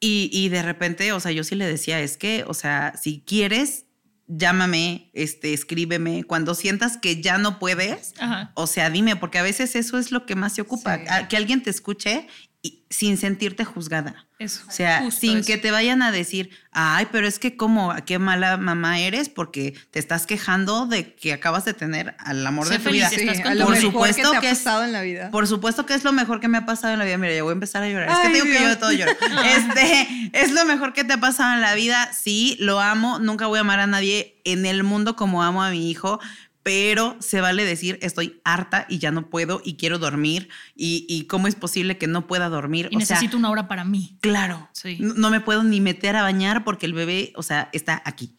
y, 0.00 0.30
y 0.32 0.48
de 0.48 0.62
repente, 0.62 1.12
o 1.12 1.20
sea, 1.20 1.30
yo 1.32 1.44
sí 1.44 1.54
le 1.54 1.66
decía, 1.66 2.00
es 2.00 2.16
que, 2.16 2.44
o 2.46 2.54
sea, 2.54 2.94
si 3.00 3.22
quieres, 3.26 3.84
llámame, 4.26 5.10
este, 5.12 5.52
escríbeme. 5.52 6.24
Cuando 6.24 6.54
sientas 6.54 6.96
que 6.96 7.20
ya 7.20 7.38
no 7.38 7.58
puedes, 7.58 8.14
Ajá. 8.18 8.52
o 8.54 8.66
sea, 8.66 8.90
dime, 8.90 9.16
porque 9.16 9.38
a 9.38 9.42
veces 9.42 9.76
eso 9.76 9.98
es 9.98 10.10
lo 10.12 10.26
que 10.26 10.34
más 10.34 10.54
se 10.54 10.62
ocupa, 10.62 10.96
Sí. 10.98 11.04
a- 11.08 11.28
que 11.28 11.36
alguien 11.36 11.62
te 11.62 11.70
escuche 11.70 12.26
y- 12.64 12.80
sin 12.90 13.16
sentirte 13.18 13.64
juzgada. 13.64 14.26
Eso. 14.38 14.62
O 14.68 14.70
sea, 14.70 15.00
justo 15.02 15.20
sin 15.20 15.38
eso. 15.38 15.46
que 15.46 15.58
te 15.58 15.70
vayan 15.70 16.00
a 16.02 16.10
decir, 16.12 16.50
ay, 16.72 17.06
pero 17.12 17.26
es 17.26 17.38
que 17.38 17.56
como, 17.56 17.92
qué 18.06 18.18
mala 18.18 18.56
mamá 18.56 18.98
eres 19.00 19.28
porque 19.28 19.74
te 19.90 19.98
estás 19.98 20.26
quejando 20.26 20.86
de 20.86 21.14
que 21.14 21.32
acabas 21.32 21.64
de 21.64 21.74
tener 21.74 22.16
al 22.18 22.44
amor 22.46 22.68
de 22.68 22.76
tu 22.78 22.84
feliz, 22.84 23.00
vida. 23.00 23.08
Sí, 23.10 23.16
estás 23.20 23.40
con 23.42 23.58
lo 23.58 23.64
Por 23.66 23.74
mejor 23.74 23.90
supuesto 23.92 24.30
que 24.30 24.36
te 24.36 24.40
que 24.42 24.46
ha 24.48 24.50
es- 24.52 24.66
en 24.66 24.92
la 24.92 25.02
vida. 25.02 25.30
Por 25.30 25.46
supuesto 25.46 25.86
que 25.86 25.94
es 25.94 26.04
lo 26.04 26.12
mejor 26.12 26.40
que 26.40 26.48
me 26.48 26.58
ha 26.58 26.66
pasado 26.66 26.92
en 26.92 26.98
la 26.98 27.04
vida. 27.04 27.18
Mira, 27.18 27.34
ya 27.34 27.42
voy 27.42 27.50
a 27.50 27.54
empezar 27.54 27.82
a 27.82 27.88
llorar. 27.88 28.08
es 28.08 28.16
que 28.18 28.26
Ay, 28.28 28.32
tengo 28.32 28.44
que 28.46 28.54
yo 28.54 28.60
de 28.60 28.66
Dios. 28.66 28.78
todo 28.78 28.92
lloro. 28.92 29.12
Este, 29.44 30.30
es 30.32 30.52
lo 30.52 30.64
mejor 30.64 30.92
que 30.94 31.04
te 31.04 31.12
ha 31.12 31.18
pasado 31.20 31.54
en 31.54 31.60
la 31.60 31.74
vida. 31.74 32.12
Sí, 32.12 32.56
lo 32.60 32.80
amo. 32.80 33.18
Nunca 33.18 33.46
voy 33.46 33.58
a 33.58 33.60
amar 33.60 33.80
a 33.80 33.86
nadie 33.86 34.40
en 34.44 34.66
el 34.66 34.82
mundo 34.84 35.16
como 35.16 35.42
amo 35.42 35.62
a 35.62 35.70
mi 35.70 35.90
hijo. 35.90 36.20
Pero 36.64 37.16
se 37.20 37.40
vale 37.42 37.64
decir, 37.64 37.98
estoy 38.02 38.40
harta 38.42 38.86
y 38.88 38.98
ya 38.98 39.12
no 39.12 39.28
puedo 39.28 39.60
y 39.62 39.74
quiero 39.76 39.98
dormir. 39.98 40.48
Y, 40.74 41.06
y 41.08 41.26
cómo 41.26 41.46
es 41.46 41.54
posible 41.54 41.98
que 41.98 42.06
no 42.08 42.26
pueda 42.26 42.48
dormir. 42.48 42.88
Y 42.90 42.96
o 42.96 43.00
sea, 43.00 43.16
necesito 43.16 43.36
una 43.36 43.50
hora 43.50 43.68
para 43.68 43.84
mí. 43.84 44.16
Claro. 44.20 44.68
Sí. 44.72 44.96
No, 44.98 45.14
no 45.14 45.30
me 45.30 45.40
puedo 45.40 45.62
ni 45.62 45.80
meter 45.80 46.16
a 46.16 46.22
bañar 46.22 46.64
porque 46.64 46.86
el 46.86 46.94
bebé, 46.94 47.32
o 47.36 47.42
sea, 47.42 47.68
está 47.72 48.02
aquí. 48.04 48.34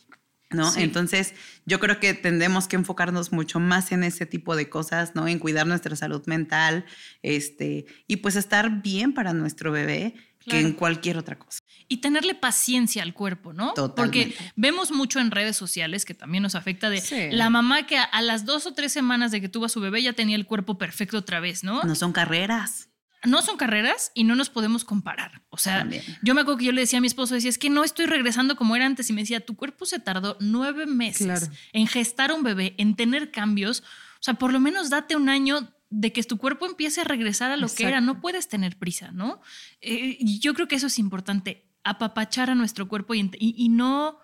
¿No? 0.56 0.72
Sí. 0.72 0.82
Entonces, 0.82 1.34
yo 1.66 1.80
creo 1.80 2.00
que 2.00 2.14
tendremos 2.14 2.68
que 2.68 2.76
enfocarnos 2.76 3.32
mucho 3.32 3.60
más 3.60 3.92
en 3.92 4.04
ese 4.04 4.26
tipo 4.26 4.56
de 4.56 4.70
cosas, 4.70 5.14
¿no? 5.16 5.28
En 5.28 5.40
cuidar 5.40 5.68
nuestra 5.68 5.96
salud 5.96 6.24
mental, 6.26 6.86
este, 7.24 7.86
y 8.08 8.18
pues 8.18 8.36
estar 8.36 8.82
bien 8.82 9.14
para 9.14 9.34
nuestro 9.34 9.72
bebé 9.72 10.14
que 10.48 10.60
en 10.60 10.74
cualquier 10.74 11.18
otra 11.18 11.40
cosa. 11.40 11.60
y 11.88 11.98
tenerle 11.98 12.36
paciencia 12.36 13.02
al 13.04 13.14
cuerpo, 13.16 13.52
¿no? 13.54 13.74
Totalmente. 13.74 14.28
Porque 14.36 14.52
vemos 14.56 14.92
mucho 14.92 15.20
en 15.20 15.30
redes 15.32 15.56
sociales 15.58 16.06
que 16.06 16.14
también 16.14 16.44
nos 16.44 16.54
afecta 16.56 16.90
de 16.92 17.02
Sí. 17.02 17.30
la 17.32 17.50
mamá 17.50 17.86
que 17.88 17.98
a, 17.98 18.04
a 18.04 18.22
las 18.22 18.46
dos 18.46 18.66
o 18.68 18.74
tres 18.74 18.92
semanas 18.92 19.32
de 19.32 19.42
que 19.42 19.50
tuvo 19.50 19.66
a 19.66 19.70
su 19.70 19.80
bebé 19.82 20.02
ya 20.04 20.14
tenía 20.14 20.36
el 20.36 20.46
cuerpo 20.46 20.78
perfecto 20.78 21.18
otra 21.18 21.40
vez, 21.40 21.64
¿no? 21.64 21.84
No 21.84 21.96
son 21.96 22.12
carreras. 22.12 22.90
No 23.26 23.42
son 23.42 23.58
carreras 23.58 24.12
y 24.14 24.24
no 24.24 24.36
nos 24.36 24.50
podemos 24.50 24.84
comparar. 24.86 25.44
O 25.50 25.58
sea, 25.58 25.80
También. 25.80 26.04
yo 26.22 26.34
me 26.36 26.42
acuerdo 26.42 26.58
que 26.60 26.66
yo 26.66 26.72
le 26.72 26.82
decía 26.82 27.00
a 27.00 27.02
mi 27.02 27.08
esposo, 27.08 27.34
decía, 27.36 27.50
es 27.50 27.58
que 27.58 27.70
no 27.70 27.84
estoy 27.84 28.06
regresando 28.06 28.56
como 28.56 28.76
era 28.76 28.86
antes. 28.86 29.10
Y 29.10 29.14
me 29.14 29.22
decía, 29.22 29.46
tu 29.46 29.56
cuerpo 29.56 29.86
se 29.86 30.00
tardó 30.00 30.38
nueve 30.40 30.86
meses 30.86 31.26
Claro. 31.26 31.48
en 31.74 31.88
gestar 31.88 32.32
un 32.32 32.44
bebé, 32.44 32.76
en 32.78 32.96
tener 32.96 33.32
cambios. 33.32 33.82
O 33.82 34.24
sea, 34.26 34.34
por 34.36 34.52
lo 34.54 34.60
menos 34.60 34.90
date 34.90 35.16
un 35.16 35.30
año 35.30 35.72
de 35.90 36.12
que 36.12 36.24
tu 36.24 36.38
cuerpo 36.38 36.66
empiece 36.66 37.02
a 37.02 37.04
regresar 37.04 37.52
a 37.52 37.58
lo 37.58 37.68
que 37.68 37.86
era. 37.88 38.02
No 38.02 38.20
puedes 38.22 38.48
tener 38.50 38.78
prisa, 38.78 39.12
¿no? 39.12 39.42
Eh, 39.82 40.18
yo 40.40 40.54
creo 40.54 40.68
que 40.68 40.76
eso 40.76 40.88
es 40.88 40.98
importante, 41.00 41.68
apapachar 41.84 42.50
a 42.50 42.56
nuestro 42.56 42.88
cuerpo 42.88 43.14
y, 43.14 43.22
ent- 43.22 43.38
y- 43.40 43.54
y 43.58 43.70
no 43.70 44.18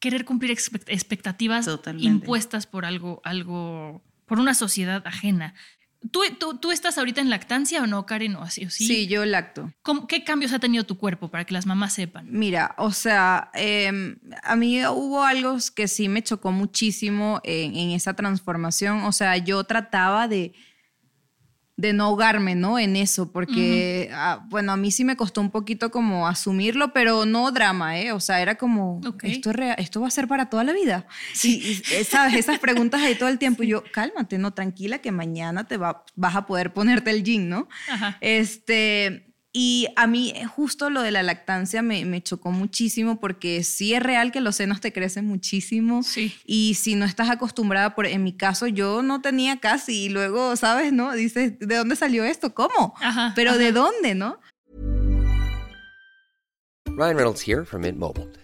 querer 0.00 0.24
cumplir 0.24 0.50
expect- 0.50 0.84
expectativas 0.88 1.64
Totalmente. 1.66 2.08
impuestas 2.08 2.66
por 2.66 2.84
algo, 2.84 3.20
algo, 3.24 4.02
por 4.26 4.38
una 4.40 4.52
sociedad 4.54 5.06
ajena. 5.06 5.54
¿Tú, 6.10 6.20
tú, 6.38 6.58
tú 6.58 6.70
estás 6.70 6.98
ahorita 6.98 7.20
en 7.20 7.30
lactancia 7.30 7.82
o 7.82 7.86
no, 7.86 8.04
Karen? 8.06 8.36
¿O 8.36 8.48
sí? 8.50 8.68
Sí, 8.68 9.06
yo 9.06 9.24
lacto. 9.24 9.72
¿Cómo- 9.82 10.06
¿Qué 10.06 10.22
cambios 10.24 10.52
ha 10.52 10.58
tenido 10.58 10.84
tu 10.84 10.98
cuerpo 10.98 11.28
para 11.30 11.44
que 11.44 11.54
las 11.54 11.66
mamás 11.66 11.94
sepan? 11.94 12.26
Mira, 12.30 12.74
o 12.78 12.92
sea, 12.92 13.50
em, 13.54 14.16
a 14.42 14.54
mí 14.56 14.84
hubo 14.86 15.22
algo 15.24 15.56
que 15.74 15.88
sí 15.88 16.08
me 16.08 16.22
chocó 16.22 16.52
muchísimo 16.52 17.40
en, 17.44 17.74
en 17.76 17.90
esa 17.92 18.14
transformación. 18.14 19.02
O 19.04 19.12
sea, 19.12 19.36
yo 19.38 19.64
trataba 19.64 20.28
de, 20.28 20.52
de 21.76 21.92
no 21.92 22.04
ahogarme, 22.04 22.54
¿no? 22.54 22.78
En 22.78 22.94
eso, 22.94 23.32
porque, 23.32 24.08
ah, 24.12 24.46
bueno, 24.48 24.70
a 24.70 24.76
mí 24.76 24.92
sí 24.92 25.04
me 25.04 25.16
costó 25.16 25.40
un 25.40 25.50
poquito 25.50 25.90
como 25.90 26.28
asumirlo, 26.28 26.92
pero 26.92 27.26
no 27.26 27.50
drama, 27.50 27.98
¿eh? 27.98 28.12
O 28.12 28.20
sea, 28.20 28.40
era 28.40 28.54
como, 28.54 29.00
esto, 29.32 29.50
es 29.50 29.56
rea- 29.56 29.74
esto 29.74 30.00
va 30.00 30.06
a 30.06 30.10
ser 30.10 30.28
para 30.28 30.48
toda 30.48 30.62
la 30.62 30.72
vida. 30.72 31.06
Y, 31.42 31.82
eh, 31.92 32.04
¿sabes? 32.04 32.34
Esas 32.34 32.60
preguntas 32.60 33.02
ahí 33.02 33.16
todo 33.16 33.28
el 33.28 33.38
tiempo. 33.38 33.64
Y 33.64 33.68
yo, 33.68 33.82
cálmate, 33.92 34.38
no, 34.38 34.52
tranquila, 34.54 34.98
que 35.00 35.10
mañana 35.10 35.64
te 35.64 35.76
va, 35.76 36.04
vas 36.14 36.36
a 36.36 36.46
poder 36.46 36.72
ponerte 36.72 37.10
el 37.10 37.24
jean, 37.24 37.48
¿no? 37.48 37.68
Ajá. 37.90 38.18
Este, 38.20 39.33
y 39.56 39.86
a 39.94 40.08
mí 40.08 40.32
eh, 40.34 40.46
justo 40.46 40.90
lo 40.90 41.00
de 41.00 41.12
la 41.12 41.22
lactancia 41.22 41.80
me, 41.80 42.04
me 42.04 42.20
chocó 42.20 42.50
muchísimo 42.50 43.20
porque 43.20 43.62
sí 43.62 43.94
es 43.94 44.02
real 44.02 44.32
que 44.32 44.40
los 44.40 44.56
senos 44.56 44.80
te 44.80 44.92
crecen 44.92 45.26
muchísimo. 45.26 46.02
Sí. 46.02 46.34
Y 46.44 46.74
si 46.74 46.96
no 46.96 47.04
estás 47.04 47.30
acostumbrada, 47.30 47.94
por, 47.94 48.06
en 48.06 48.24
mi 48.24 48.32
caso 48.36 48.66
yo 48.66 49.00
no 49.02 49.20
tenía 49.22 49.60
casi 49.60 50.06
y 50.06 50.08
luego, 50.08 50.56
¿sabes? 50.56 50.92
¿No? 50.92 51.12
Dices, 51.12 51.56
¿de 51.60 51.76
dónde 51.76 51.94
salió 51.94 52.24
esto? 52.24 52.52
¿Cómo? 52.52 52.94
Ajá, 53.00 53.32
Pero 53.36 53.50
ajá. 53.50 53.58
¿de 53.60 53.70
dónde? 53.70 54.14
¿No? 54.16 54.40
Ryan 56.86 57.16
Reynolds 57.16 57.46
here 57.46 57.64
from 57.64 57.82
Mint 57.82 57.96
Mobile. 57.96 58.43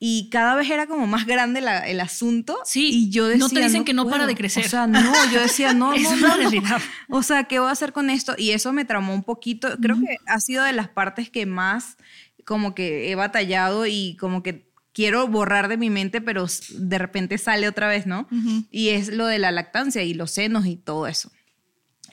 Y 0.00 0.30
cada 0.30 0.54
vez 0.54 0.70
era 0.70 0.86
como 0.86 1.06
más 1.08 1.26
grande 1.26 1.60
la- 1.60 1.88
el 1.88 1.98
asunto. 2.00 2.56
Sí, 2.64 2.90
y 2.92 3.10
yo 3.10 3.26
decía, 3.26 3.38
no 3.40 3.48
te 3.48 3.60
dicen 3.60 3.84
que 3.84 3.92
no 3.94 4.04
para 4.04 4.26
de 4.26 4.32
puedo". 4.34 4.36
crecer. 4.38 4.64
O 4.66 4.68
sea, 4.68 4.86
no, 4.86 5.00
yo 5.32 5.40
decía, 5.40 5.74
no, 5.74 5.92
Es 5.94 6.02
no, 6.04 6.10
una 6.12 6.36
no, 6.36 6.50
no. 6.50 6.76
O 7.18 7.22
sea, 7.24 7.44
¿qué 7.44 7.58
voy 7.58 7.68
a 7.68 7.72
hacer 7.72 7.92
con 7.92 8.08
esto? 8.08 8.34
Y 8.38 8.50
eso 8.52 8.72
me 8.72 8.84
traumó 8.84 9.12
un 9.12 9.24
poquito. 9.24 9.76
Creo 9.82 9.96
que 10.00 10.16
ha 10.26 10.38
sido 10.40 10.62
de 10.62 10.72
las 10.72 10.88
partes 10.88 11.30
que 11.30 11.46
más 11.46 11.96
como 12.44 12.74
que 12.76 13.10
he 13.10 13.14
batallado 13.16 13.86
y 13.86 14.16
como 14.20 14.42
que 14.44 14.68
quiero 14.94 15.26
borrar 15.28 15.68
de 15.68 15.76
mi 15.76 15.90
mente, 15.90 16.20
pero 16.20 16.46
de 16.70 16.98
repente 16.98 17.36
sale 17.38 17.68
otra 17.68 17.88
vez, 17.88 18.06
¿no? 18.06 18.26
Y 18.70 18.88
es 18.90 19.08
lo 19.12 19.26
de 19.26 19.38
la 19.38 19.50
lactancia 19.52 20.02
y 20.04 20.14
los 20.14 20.30
senos 20.30 20.64
y 20.66 20.76
todo 20.76 21.06
eso. 21.08 21.30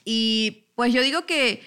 Y 0.04 0.66
pues 0.74 0.92
yo 0.92 1.02
digo 1.02 1.24
que 1.26 1.62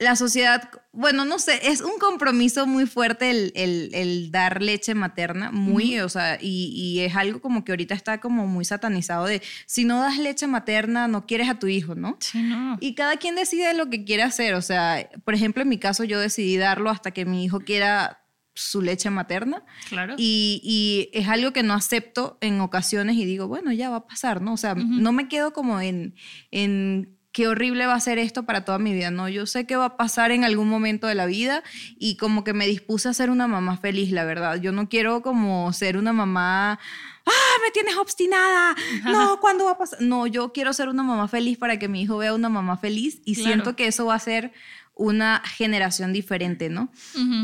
la 0.00 0.16
sociedad, 0.16 0.70
bueno, 0.92 1.24
no 1.24 1.38
sé, 1.38 1.68
es 1.68 1.80
un 1.80 1.98
compromiso 2.00 2.66
muy 2.66 2.84
fuerte 2.84 3.30
el, 3.30 3.52
el- 3.54 3.90
el 3.94 4.30
dar 4.32 4.60
leche 4.60 4.92
materna, 4.94 5.52
muy, 5.52 6.00
o 6.00 6.08
sea, 6.08 6.36
y, 6.40 6.72
y 6.74 7.00
es 7.00 7.14
algo 7.14 7.40
como 7.40 7.64
que 7.64 7.70
ahorita 7.72 7.94
está 7.94 8.18
como 8.18 8.46
muy 8.48 8.64
satanizado 8.64 9.24
de, 9.26 9.40
si 9.66 9.84
no 9.84 10.00
das 10.00 10.18
leche 10.18 10.48
materna, 10.48 11.06
no 11.06 11.26
quieres 11.26 11.48
a 11.48 11.58
tu 11.60 11.68
hijo, 11.68 11.94
¿no? 11.94 12.16
Sí, 12.18 12.42
no. 12.42 12.76
Y 12.80 12.94
cada 12.96 13.16
quien 13.18 13.36
decide 13.36 13.72
lo 13.74 13.88
que 13.88 14.04
quiere 14.04 14.24
hacer, 14.24 14.54
o 14.54 14.62
sea, 14.62 15.08
por 15.24 15.34
ejemplo, 15.34 15.62
en 15.62 15.68
mi 15.68 15.78
caso 15.78 16.02
yo 16.02 16.18
decidí 16.18 16.56
darlo 16.56 16.90
hasta 16.90 17.12
que 17.12 17.24
mi 17.24 17.44
hijo 17.44 17.60
quiera 17.60 18.20
su 18.56 18.82
leche 18.82 19.10
materna. 19.10 19.64
Claro. 19.88 20.14
Y, 20.16 20.60
y 20.62 21.10
es 21.16 21.26
algo 21.28 21.52
que 21.52 21.64
no 21.64 21.74
acepto 21.74 22.38
en 22.40 22.60
ocasiones 22.60 23.16
y 23.16 23.24
digo, 23.24 23.48
bueno, 23.48 23.72
ya 23.72 23.90
va 23.90 23.96
a 23.96 24.06
pasar, 24.06 24.42
¿no? 24.42 24.52
O 24.52 24.56
sea, 24.56 24.74
no 24.76 25.10
me 25.12 25.26
quedo 25.28 25.52
como 25.52 25.80
en, 25.80 26.14
en 26.52 27.13
qué 27.34 27.48
horrible 27.48 27.84
va 27.86 27.94
a 27.94 28.00
ser 28.00 28.18
esto 28.18 28.44
para 28.44 28.64
toda 28.64 28.78
mi 28.78 28.94
vida, 28.94 29.10
¿no? 29.10 29.28
Yo 29.28 29.44
sé 29.44 29.66
que 29.66 29.74
va 29.74 29.84
a 29.86 29.96
pasar 29.96 30.30
en 30.30 30.44
algún 30.44 30.68
momento 30.68 31.08
de 31.08 31.16
la 31.16 31.26
vida 31.26 31.64
y 31.98 32.16
como 32.16 32.44
que 32.44 32.52
me 32.54 32.66
dispuse 32.66 33.08
a 33.08 33.12
ser 33.12 33.28
una 33.28 33.48
mamá 33.48 33.76
feliz, 33.76 34.12
la 34.12 34.24
verdad. 34.24 34.54
Yo 34.60 34.70
no 34.70 34.88
quiero 34.88 35.20
como 35.20 35.72
ser 35.72 35.96
una 35.96 36.12
mamá, 36.12 36.78
ah, 37.26 37.56
me 37.64 37.70
tienes 37.72 37.96
obstinada, 37.96 38.76
no, 39.04 39.38
¿cuándo 39.40 39.64
va 39.64 39.72
a 39.72 39.78
pasar? 39.78 40.00
No, 40.00 40.28
yo 40.28 40.52
quiero 40.52 40.72
ser 40.72 40.88
una 40.88 41.02
mamá 41.02 41.26
feliz 41.26 41.58
para 41.58 41.76
que 41.76 41.88
mi 41.88 42.02
hijo 42.02 42.16
vea 42.18 42.32
una 42.34 42.48
mamá 42.48 42.76
feliz 42.76 43.20
y 43.24 43.34
Claro. 43.34 43.48
siento 43.48 43.76
que 43.76 43.88
eso 43.88 44.06
va 44.06 44.14
a 44.14 44.20
ser 44.20 44.52
una 44.96 45.42
generación 45.44 46.12
diferente, 46.12 46.68
¿no? 46.68 46.92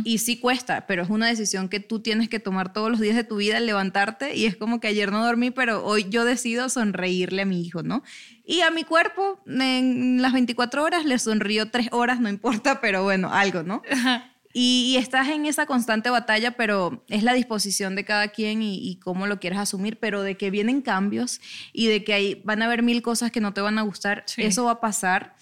Y 0.04 0.18
sí 0.18 0.38
cuesta, 0.38 0.86
pero 0.86 1.02
es 1.02 1.10
una 1.10 1.26
decisión 1.26 1.68
que 1.68 1.80
tú 1.80 1.98
tienes 2.00 2.28
que 2.28 2.38
tomar 2.38 2.72
todos 2.72 2.90
los 2.90 3.00
días 3.00 3.16
de 3.16 3.24
tu 3.24 3.36
vida, 3.36 3.58
levantarte 3.58 4.36
y 4.36 4.46
es 4.46 4.54
como 4.56 4.78
que 4.78 4.86
ayer 4.86 5.10
no 5.10 5.24
dormí, 5.24 5.50
pero 5.50 5.84
hoy 5.84 6.06
yo 6.10 6.24
decido 6.24 6.68
sonreírle 6.68 7.42
a 7.42 7.46
mi 7.46 7.60
hijo, 7.60 7.82
¿no? 7.82 8.04
Y 8.44 8.60
a 8.60 8.70
mi 8.70 8.84
cuerpo 8.84 9.42
en 9.46 10.22
las 10.22 10.32
24 10.32 10.82
horas 10.84 11.04
le 11.04 11.18
sonrío 11.18 11.70
tres 11.70 11.88
horas, 11.90 12.20
no 12.20 12.28
importa, 12.28 12.80
pero 12.80 13.02
bueno, 13.02 13.32
algo, 13.32 13.64
¿no? 13.64 13.82
Y, 14.52 14.92
y 14.92 14.96
estás 14.96 15.28
en 15.28 15.46
esa 15.46 15.64
constante 15.66 16.10
batalla, 16.10 16.52
pero 16.56 17.04
es 17.08 17.22
la 17.22 17.34
disposición 17.34 17.94
de 17.94 18.04
cada 18.04 18.28
quien 18.28 18.62
y, 18.62 18.78
y 18.78 18.96
cómo 18.96 19.28
lo 19.28 19.38
quieres 19.38 19.60
asumir, 19.60 19.98
pero 20.00 20.22
de 20.22 20.36
que 20.36 20.50
vienen 20.50 20.82
cambios 20.82 21.40
y 21.72 21.86
de 21.86 22.02
que 22.02 22.14
hay, 22.14 22.42
van 22.44 22.60
a 22.62 22.64
haber 22.66 22.82
mil 22.82 23.00
cosas 23.00 23.30
que 23.30 23.40
no 23.40 23.52
te 23.54 23.60
van 23.60 23.78
a 23.78 23.82
gustar, 23.82 24.24
Sí. 24.26 24.42
eso 24.42 24.64
va 24.64 24.72
a 24.72 24.80
pasar. 24.80 25.36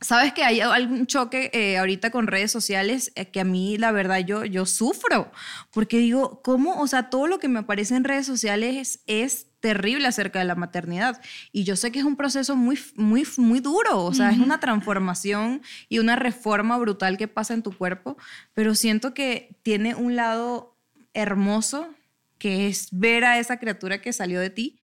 Sabes 0.00 0.34
que 0.34 0.44
hay 0.44 0.60
algún 0.60 1.06
choque 1.06 1.50
eh, 1.54 1.78
ahorita 1.78 2.10
con 2.10 2.26
redes 2.26 2.52
sociales 2.52 3.12
eh, 3.14 3.30
que 3.30 3.40
a 3.40 3.44
mí 3.44 3.78
la 3.78 3.92
verdad 3.92 4.18
yo, 4.18 4.44
yo 4.44 4.66
sufro, 4.66 5.32
porque 5.72 5.98
digo, 5.98 6.42
¿cómo? 6.42 6.82
O 6.82 6.86
sea, 6.86 7.08
todo 7.08 7.26
lo 7.26 7.38
que 7.38 7.48
me 7.48 7.60
aparece 7.60 7.96
en 7.96 8.04
redes 8.04 8.26
sociales 8.26 8.76
es, 8.76 9.00
es 9.06 9.46
terrible 9.60 10.06
acerca 10.06 10.38
de 10.38 10.44
la 10.44 10.54
maternidad. 10.54 11.22
Y 11.50 11.64
yo 11.64 11.76
sé 11.76 11.92
que 11.92 11.98
es 12.00 12.04
un 12.04 12.16
proceso 12.16 12.56
muy, 12.56 12.78
muy, 12.94 13.26
muy 13.38 13.60
duro, 13.60 14.04
o 14.04 14.12
sea, 14.12 14.30
es 14.30 14.38
una 14.38 14.60
transformación 14.60 15.62
y 15.88 15.98
una 15.98 16.14
reforma 16.14 16.76
brutal 16.76 17.16
que 17.16 17.26
pasa 17.26 17.54
en 17.54 17.62
tu 17.62 17.72
cuerpo, 17.72 18.18
pero 18.52 18.74
siento 18.74 19.14
que 19.14 19.56
tiene 19.62 19.94
un 19.94 20.14
lado 20.14 20.76
hermoso, 21.14 21.88
que 22.38 22.68
es 22.68 22.88
ver 22.92 23.24
a 23.24 23.38
esa 23.38 23.58
criatura 23.58 24.02
que 24.02 24.12
salió 24.12 24.40
de 24.40 24.50
ti 24.50 24.85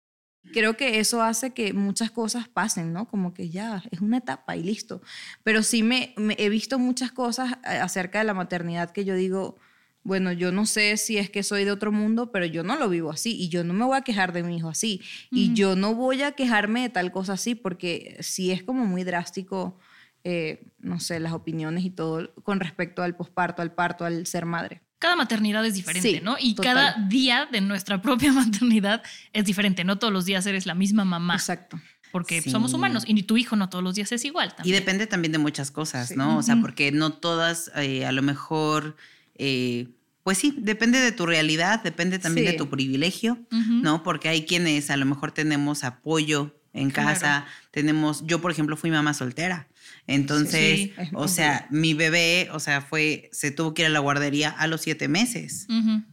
creo 0.52 0.76
que 0.76 1.00
eso 1.00 1.22
hace 1.22 1.52
que 1.52 1.72
muchas 1.72 2.10
cosas 2.10 2.48
pasen, 2.48 2.92
¿no? 2.92 3.08
Como 3.08 3.34
que 3.34 3.50
ya 3.50 3.82
es 3.90 4.00
una 4.00 4.18
etapa 4.18 4.56
y 4.56 4.62
listo. 4.62 5.02
Pero 5.42 5.62
sí 5.62 5.82
me, 5.82 6.14
me 6.16 6.34
he 6.38 6.48
visto 6.48 6.78
muchas 6.78 7.12
cosas 7.12 7.52
eh, 7.64 7.78
acerca 7.78 8.18
de 8.18 8.24
la 8.24 8.34
maternidad 8.34 8.90
que 8.90 9.04
yo 9.04 9.14
digo, 9.14 9.56
bueno, 10.02 10.32
yo 10.32 10.50
no 10.50 10.64
sé 10.64 10.96
si 10.96 11.18
es 11.18 11.30
que 11.30 11.42
soy 11.42 11.64
de 11.64 11.72
otro 11.72 11.92
mundo, 11.92 12.32
pero 12.32 12.46
yo 12.46 12.62
no 12.62 12.76
lo 12.76 12.88
vivo 12.88 13.10
así 13.10 13.36
y 13.36 13.48
yo 13.48 13.64
no 13.64 13.74
me 13.74 13.84
voy 13.84 13.98
a 13.98 14.02
quejar 14.02 14.32
de 14.32 14.42
mi 14.42 14.56
hijo 14.56 14.68
así 14.68 15.02
y 15.30 15.52
yo 15.52 15.76
no 15.76 15.94
voy 15.94 16.22
a 16.22 16.32
quejarme 16.32 16.82
de 16.82 16.88
tal 16.88 17.12
cosa 17.12 17.34
así 17.34 17.54
porque 17.54 18.16
sí 18.20 18.50
es 18.50 18.62
como 18.62 18.86
muy 18.86 19.04
drástico, 19.04 19.78
eh, 20.24 20.64
no 20.78 21.00
sé, 21.00 21.20
las 21.20 21.32
opiniones 21.32 21.84
y 21.84 21.90
todo 21.90 22.32
con 22.42 22.60
respecto 22.60 23.02
al 23.02 23.14
posparto, 23.14 23.60
al 23.60 23.74
parto, 23.74 24.06
al 24.06 24.26
ser 24.26 24.46
madre. 24.46 24.80
Cada 25.00 25.16
maternidad 25.16 25.66
es 25.66 25.74
diferente, 25.74 26.08
Sí, 26.18 26.20
¿no? 26.22 26.36
Y 26.38 26.54
total. 26.54 26.74
cada 26.76 27.06
día 27.08 27.48
de 27.50 27.60
nuestra 27.60 28.00
propia 28.02 28.32
maternidad 28.32 29.02
es 29.32 29.44
diferente. 29.44 29.82
No 29.82 29.98
todos 29.98 30.12
los 30.12 30.24
días 30.26 30.46
eres 30.46 30.66
la 30.66 30.74
misma 30.74 31.04
mamá. 31.04 31.34
Exacto. 31.34 31.80
Porque 32.12 32.42
Sí. 32.42 32.50
somos 32.50 32.72
humanos 32.74 33.04
y 33.06 33.20
tu 33.24 33.36
hijo 33.36 33.56
no 33.56 33.68
todos 33.68 33.82
los 33.82 33.94
días 33.96 34.12
es 34.12 34.24
igual. 34.24 34.48
Y 34.50 34.56
También. 34.56 34.76
depende 34.76 35.06
también 35.08 35.32
de 35.32 35.38
muchas 35.38 35.70
cosas, 35.72 36.08
Sí. 36.08 36.14
¿no? 36.16 36.36
O 36.38 36.42
sea, 36.42 36.60
porque 36.60 36.92
no 36.92 37.12
todas, 37.12 37.70
eh, 37.76 38.04
a 38.06 38.12
lo 38.12 38.22
mejor, 38.22 38.96
eh, 39.36 39.88
pues 40.22 40.36
sí, 40.38 40.54
depende 40.58 41.00
de 41.00 41.12
tu 41.12 41.24
realidad, 41.24 41.82
depende 41.82 42.18
también 42.18 42.46
de 42.46 42.52
tu 42.54 42.68
privilegio. 42.68 43.38
¿no? 43.50 44.02
Porque 44.02 44.28
hay 44.28 44.44
quienes 44.44 44.90
a 44.90 44.96
lo 44.96 45.06
mejor 45.06 45.32
tenemos 45.32 45.82
apoyo 45.82 46.54
en 46.72 46.90
Claro. 46.90 47.08
casa, 47.08 47.46
tenemos, 47.72 48.24
yo 48.26 48.40
por 48.40 48.52
ejemplo 48.52 48.76
fui 48.76 48.90
mamá 48.90 49.14
soltera, 49.14 49.66
entonces, 50.14 50.76
Sí, 50.80 50.92
o 51.14 51.28
sea, 51.28 51.66
mi 51.70 51.94
bebé, 51.94 52.48
o 52.52 52.60
sea, 52.60 52.80
fue, 52.80 53.28
se 53.32 53.50
tuvo 53.50 53.74
que 53.74 53.82
ir 53.82 53.86
a 53.86 53.90
la 53.90 53.98
guardería 54.00 54.50
a 54.50 54.66
los 54.66 54.80
siete 54.82 55.08
meses. 55.08 55.66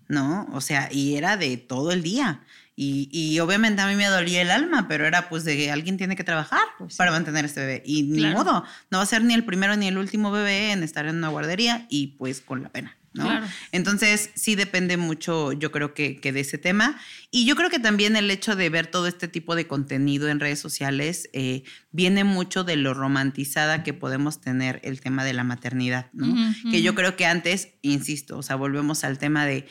¿no? 0.07 0.47
O 0.53 0.61
sea, 0.61 0.89
y 0.91 1.15
era 1.15 1.37
de 1.37 1.57
todo 1.57 1.91
el 1.91 2.01
día. 2.03 2.41
Y, 2.79 3.09
y 3.11 3.39
obviamente 3.39 3.81
a 3.81 3.87
mí 3.87 3.95
me 3.95 4.05
dolía 4.05 4.41
el 4.43 4.51
alma, 4.51 4.87
pero 4.87 5.07
era 5.07 5.29
pues 5.29 5.43
de 5.43 5.57
que 5.57 5.71
alguien 5.71 5.97
tiene 5.97 6.15
que 6.15 6.23
trabajar 6.23 6.61
Pues 6.77 6.93
sí. 6.93 6.97
para 6.99 7.09
mantener 7.11 7.43
este 7.45 7.61
bebé. 7.61 7.83
Y 7.85 8.03
ni 8.03 8.23
modo, 8.27 8.63
no 8.91 8.97
va 8.99 9.03
a 9.03 9.07
ser 9.07 9.23
ni 9.23 9.33
el 9.33 9.43
primero 9.45 9.75
ni 9.75 9.87
el 9.87 9.97
último 9.97 10.29
bebé 10.31 10.71
en 10.71 10.83
estar 10.83 11.07
en 11.07 11.15
una 11.15 11.29
guardería 11.29 11.87
y 11.89 12.07
pues 12.19 12.39
con 12.39 12.61
la 12.61 12.69
pena, 12.69 12.95
¿no? 13.17 13.25
Claro. 13.25 13.47
Entonces 13.71 14.29
sí 14.35 14.55
depende 14.55 14.97
mucho, 14.97 15.51
yo 15.51 15.71
creo 15.71 15.93
que, 15.93 16.17
que 16.17 16.31
de 16.31 16.41
ese 16.41 16.57
tema. 16.57 16.99
Y 17.31 17.45
yo 17.45 17.55
creo 17.55 17.69
que 17.69 17.79
también 17.79 18.15
el 18.15 18.31
hecho 18.31 18.55
de 18.55 18.69
ver 18.69 18.87
todo 18.87 19.07
este 19.07 19.27
tipo 19.27 19.55
de 19.55 19.67
contenido 19.67 20.29
en 20.29 20.39
redes 20.39 20.59
sociales 20.59 21.29
eh, 21.33 21.63
viene 21.91 22.23
mucho 22.23 22.63
de 22.63 22.75
lo 22.77 22.93
romantizada 22.93 23.83
que 23.83 23.93
podemos 23.93 24.39
tener 24.39 24.79
el 24.83 25.01
tema 25.01 25.25
de 25.25 25.33
la 25.33 25.43
maternidad, 25.43 26.09
¿no? 26.13 26.35
Que 26.71 26.81
yo 26.81 26.95
creo 26.95 27.15
que 27.15 27.25
antes, 27.25 27.69
insisto, 27.81 28.37
o 28.37 28.43
sea, 28.43 28.55
volvemos 28.55 29.03
al 29.03 29.17
tema 29.17 29.45
de 29.45 29.67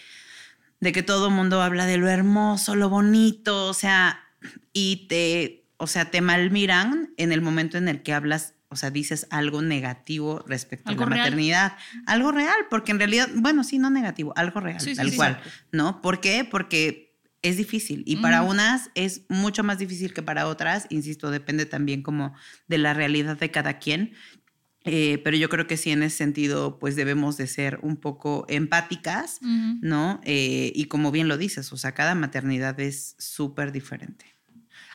de 0.80 0.92
que 0.92 1.02
todo 1.02 1.30
mundo 1.30 1.62
habla 1.62 1.86
de 1.86 1.96
lo 1.96 2.08
hermoso, 2.08 2.74
lo 2.74 2.88
bonito, 2.88 3.66
o 3.66 3.74
sea, 3.74 4.20
y 4.72 5.06
te, 5.08 5.64
o 5.78 5.86
sea, 5.86 6.10
te 6.10 6.20
malmiran 6.20 7.14
en 7.16 7.32
el 7.32 7.40
momento 7.40 7.78
en 7.78 7.88
el 7.88 8.02
que 8.02 8.12
hablas, 8.12 8.54
o 8.68 8.76
sea, 8.76 8.90
dices 8.90 9.26
algo 9.30 9.62
negativo 9.62 10.44
respecto 10.46 10.90
Algo 10.90 11.04
a 11.04 11.06
la 11.06 11.14
real. 11.16 11.24
maternidad, 11.26 11.76
algo 12.06 12.32
real, 12.32 12.56
porque 12.70 12.92
en 12.92 12.98
realidad, 12.98 13.28
bueno, 13.36 13.62
sí, 13.64 13.78
no 13.78 13.90
negativo, 13.90 14.32
algo 14.36 14.60
real, 14.60 14.80
Sí, 14.80 14.94
tal 14.94 15.10
sí. 15.10 15.16
cual, 15.16 15.40
¿no? 15.72 16.02
¿Por 16.02 16.20
qué? 16.20 16.44
Porque 16.50 17.14
es 17.42 17.56
difícil 17.56 18.02
y 18.06 18.16
para 18.16 18.42
unas 18.42 18.90
es 18.94 19.22
mucho 19.28 19.62
más 19.62 19.78
difícil 19.78 20.12
que 20.12 20.22
para 20.22 20.48
otras, 20.48 20.86
insisto, 20.90 21.30
depende 21.30 21.64
también 21.64 22.02
como 22.02 22.34
de 22.66 22.78
la 22.78 22.92
realidad 22.92 23.36
de 23.38 23.50
cada 23.52 23.78
quien. 23.78 24.14
Eh, 24.88 25.18
pero 25.24 25.36
yo 25.36 25.48
creo 25.48 25.66
que 25.66 25.76
sí 25.76 25.90
en 25.90 26.04
ese 26.04 26.16
sentido 26.16 26.78
pues 26.78 26.94
debemos 26.94 27.36
de 27.36 27.48
ser 27.48 27.80
un 27.82 27.96
poco 27.96 28.46
empáticas. 28.48 29.38
¿no? 29.42 30.20
Eh, 30.24 30.72
y 30.74 30.84
como 30.86 31.10
bien 31.10 31.26
lo 31.28 31.36
dices, 31.38 31.72
o 31.72 31.76
sea, 31.76 31.92
cada 31.92 32.14
maternidad 32.14 32.78
es 32.80 33.14
súper 33.18 33.70
diferente. 33.72 34.35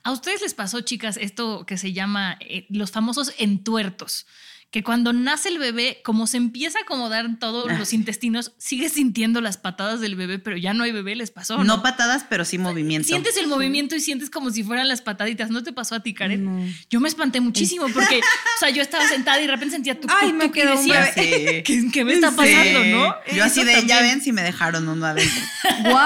¿A 0.03 0.11
ustedes 0.11 0.41
les 0.41 0.53
pasó, 0.53 0.81
chicas, 0.81 1.17
esto 1.17 1.65
que 1.65 1.77
se 1.77 1.93
llama 1.93 2.37
eh, 2.39 2.65
los 2.69 2.91
famosos 2.91 3.33
entuertos? 3.37 4.25
Que 4.71 4.83
cuando 4.83 5.11
nace 5.11 5.49
el 5.49 5.59
bebé, 5.59 5.99
como 6.03 6.27
se 6.27 6.37
empieza 6.37 6.79
a 6.79 6.81
acomodar 6.83 7.25
en 7.25 7.37
todos 7.37 7.67
Ah. 7.69 7.77
los 7.77 7.91
intestinos, 7.91 8.53
sigues 8.57 8.93
sintiendo 8.93 9.41
las 9.41 9.57
patadas 9.57 9.99
del 9.99 10.15
bebé, 10.15 10.39
pero 10.39 10.55
ya 10.55 10.73
no 10.73 10.85
hay 10.85 10.93
bebé, 10.93 11.13
les 11.17 11.29
pasó. 11.29 11.57
No, 11.57 11.63
¿no? 11.65 11.81
patadas, 11.83 12.25
pero 12.29 12.45
sí 12.45 12.57
movimiento. 12.57 13.05
Sientes 13.07 13.35
el 13.35 13.47
movimiento 13.47 13.95
y 13.97 13.99
sientes 13.99 14.29
como 14.29 14.49
si 14.49 14.63
fueran 14.63 14.87
las 14.87 15.01
pataditas. 15.01 15.49
¿No 15.49 15.61
te 15.61 15.73
pasó 15.73 15.95
a 15.95 15.99
ti, 16.03 16.13
Karen? 16.13 16.45
No. 16.45 16.73
Yo 16.89 17.01
me 17.01 17.09
espanté 17.09 17.41
muchísimo 17.41 17.87
porque, 17.93 18.19
o 18.55 18.59
sea, 18.61 18.69
yo 18.69 18.81
estaba 18.81 19.05
sentada 19.09 19.39
y 19.41 19.45
de 19.45 19.51
repente 19.51 19.75
sentía 19.75 19.99
tu 19.99 20.07
Ay, 20.09 20.31
me 20.31 20.49
quedó 20.51 20.71
un 20.71 20.77
decía, 20.87 21.11
bebé. 21.17 21.63
¿qué, 21.67 21.89
qué 21.91 22.05
me 22.05 22.13
está 22.13 22.31
pasando, 22.33 22.81
Sí. 22.83 22.91
no? 22.91 23.15
Yo 23.35 23.43
así 23.43 23.59
Eso 23.59 23.67
de, 23.67 23.73
ya 23.73 23.79
también. 23.97 24.03
ven 24.03 24.21
si 24.21 24.31
me 24.31 24.41
dejaron 24.41 24.87
uno 24.87 25.05
adentro. 25.05 25.41
¡Wow! 25.83 25.99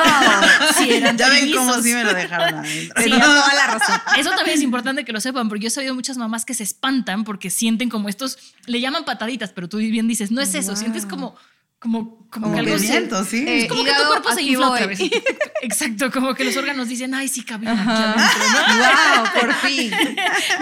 Sí, 0.77 0.89
eran 0.91 1.17
ya 1.17 1.29
ven 1.29 1.51
cómo 1.53 1.81
sí 1.83 1.93
me 1.93 2.03
lo 2.03 2.13
dejaron 2.15 2.55
adentro. 2.55 2.71
Sí. 2.97 3.09
Tenía 3.09 3.23
toda 3.23 3.53
la 3.53 3.67
razón. 3.77 3.95
Eso 4.17 4.29
también 4.31 4.57
es 4.57 4.63
importante 4.63 5.05
que 5.05 5.11
lo 5.13 5.21
sepan, 5.21 5.49
porque 5.49 5.63
yo 5.63 5.67
he 5.67 5.71
sabido 5.71 5.93
muchas 5.93 6.17
mamás 6.17 6.45
que 6.45 6.53
se 6.55 6.63
espantan 6.63 7.23
porque 7.23 7.49
sienten 7.51 7.89
como 7.89 8.09
estos, 8.09 8.37
le 8.65 8.79
llaman 8.81 9.05
pataditas, 9.05 9.51
pero 9.53 9.69
tú 9.69 9.77
bien 9.77 10.07
dices, 10.07 10.31
no 10.31 10.41
es 10.41 10.53
eso, 10.55 10.71
Wow. 10.71 10.77
sientes 10.77 11.05
como, 11.05 11.35
como, 11.79 12.27
como, 12.29 12.47
Como 12.47 12.53
que 12.53 12.59
algo 12.61 12.79
se- 12.79 13.25
sí. 13.25 13.45
Es 13.47 13.67
como 13.67 13.83
que 13.83 13.91
tu 13.91 14.07
cuerpo 14.07 14.31
se 14.33 14.41
infla 14.41 14.69
otra 14.71 14.87
vez. 14.87 14.99
Exacto, 15.61 16.11
como 16.11 16.33
que 16.33 16.43
los 16.43 16.55
órganos 16.57 16.87
dicen, 16.89 17.13
ay, 17.13 17.27
sí 17.27 17.43
cabía 17.43 17.71
aquí 17.71 17.81
Ajá. 17.81 18.13
adentro, 18.13 18.43
¿no? 18.51 19.21
Wow, 19.21 19.25
por 19.41 19.53
fin. 19.55 19.91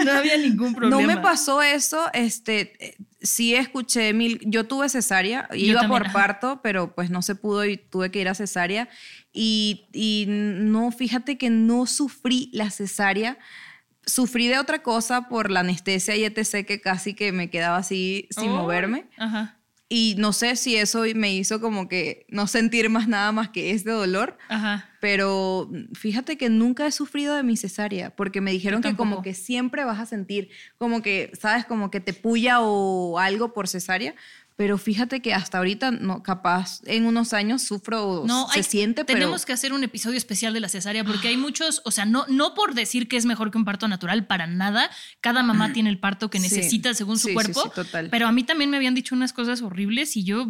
No 0.04 0.12
había 0.12 0.36
ningún 0.36 0.74
problema. 0.74 1.00
No 1.00 1.06
me 1.06 1.16
pasó 1.18 1.62
eso, 1.62 2.10
este, 2.12 2.72
eh, 2.84 2.96
sí 3.22 3.54
escuché 3.54 4.12
mil, 4.12 4.38
yo 4.44 4.64
tuve 4.64 4.88
cesárea, 4.88 5.48
Yo 5.50 5.56
iba 5.56 5.80
también, 5.80 5.98
por 6.02 6.06
ajá. 6.08 6.12
parto, 6.18 6.60
pero 6.62 6.94
pues 6.94 7.10
no 7.10 7.22
se 7.22 7.34
pudo 7.34 7.64
y 7.64 7.76
tuve 7.78 8.10
que 8.10 8.20
ir 8.20 8.28
a 8.28 8.34
cesárea 8.34 8.88
y, 9.32 9.86
y 9.92 10.26
no, 10.28 10.90
fíjate 10.92 11.38
que 11.38 11.48
no 11.50 11.86
sufrí 11.86 12.50
la 12.52 12.70
cesárea, 12.70 13.38
sufrí 14.06 14.48
de 14.48 14.58
otra 14.58 14.82
cosa 14.82 15.28
por 15.28 15.50
la 15.50 15.60
anestesia 15.60 16.16
y 16.16 16.24
etc 16.24 16.66
que 16.66 16.80
casi 16.80 17.14
que 17.14 17.32
me 17.32 17.50
quedaba 17.50 17.76
así 17.78 18.28
sin 18.30 18.50
Oh, 18.50 18.56
moverme 18.56 19.06
Ajá, 19.16 19.58
y 19.88 20.14
no 20.18 20.32
sé 20.32 20.56
si 20.56 20.76
eso 20.76 21.04
me 21.14 21.34
hizo 21.34 21.60
como 21.60 21.88
que 21.88 22.26
no 22.28 22.46
sentir 22.46 22.88
más 22.88 23.06
nada 23.06 23.32
más 23.32 23.50
que 23.50 23.70
este 23.70 23.90
dolor. 23.90 24.38
ajá. 24.48 24.88
Pero 25.00 25.70
fíjate 25.92 26.38
que 26.38 26.48
nunca 26.48 26.86
he 26.86 26.90
sufrido 26.90 27.36
de 27.36 27.42
mi 27.42 27.58
cesárea, 27.58 28.16
porque 28.16 28.40
me 28.40 28.50
dijeron 28.50 28.80
que 28.80 28.96
como 28.96 29.20
que 29.20 29.34
siempre 29.34 29.84
vas 29.84 30.00
a 30.00 30.06
sentir 30.06 30.48
como 30.78 31.02
que, 31.02 31.30
¿sabes? 31.38 31.66
Como 31.66 31.90
que 31.90 32.00
te 32.00 32.14
puya 32.14 32.60
o 32.60 33.18
algo 33.18 33.52
por 33.52 33.68
cesárea. 33.68 34.14
Pero 34.56 34.78
fíjate 34.78 35.20
que 35.20 35.34
hasta 35.34 35.58
ahorita, 35.58 35.90
no, 35.90 36.22
capaz 36.22 36.80
en 36.86 37.06
unos 37.06 37.32
años 37.32 37.62
sufro, 37.62 38.22
No, 38.24 38.48
se 38.52 38.60
hay- 38.60 38.62
siente, 38.64 39.04
pero... 39.04 39.18
tenemos 39.18 39.44
que 39.44 39.52
hacer 39.52 39.72
un 39.72 39.82
episodio 39.82 40.16
especial 40.16 40.54
de 40.54 40.60
la 40.60 40.68
cesárea 40.68 41.02
porque 41.02 41.26
hay 41.26 41.36
muchos, 41.36 41.82
o 41.84 41.90
sea, 41.90 42.04
no, 42.04 42.24
no 42.28 42.54
por 42.54 42.74
decir 42.74 43.08
que 43.08 43.16
es 43.16 43.26
mejor 43.26 43.50
que 43.50 43.58
un 43.58 43.64
parto 43.64 43.88
natural, 43.88 44.26
para 44.28 44.46
nada. 44.46 44.88
Cada 45.20 45.42
mamá 45.42 45.72
tiene 45.72 45.90
el 45.90 45.98
parto 45.98 46.30
que 46.30 46.38
Sí. 46.38 46.44
necesita 46.44 46.94
según 46.94 47.18
su 47.18 47.28
Sí, 47.28 47.34
cuerpo. 47.34 47.62
sí, 47.64 47.70
total. 47.74 48.10
Pero 48.10 48.28
a 48.28 48.32
mí 48.32 48.44
también 48.44 48.70
me 48.70 48.76
habían 48.76 48.94
dicho 48.94 49.16
unas 49.16 49.32
cosas 49.32 49.60
horribles 49.60 50.16
y 50.16 50.22
yo, 50.22 50.46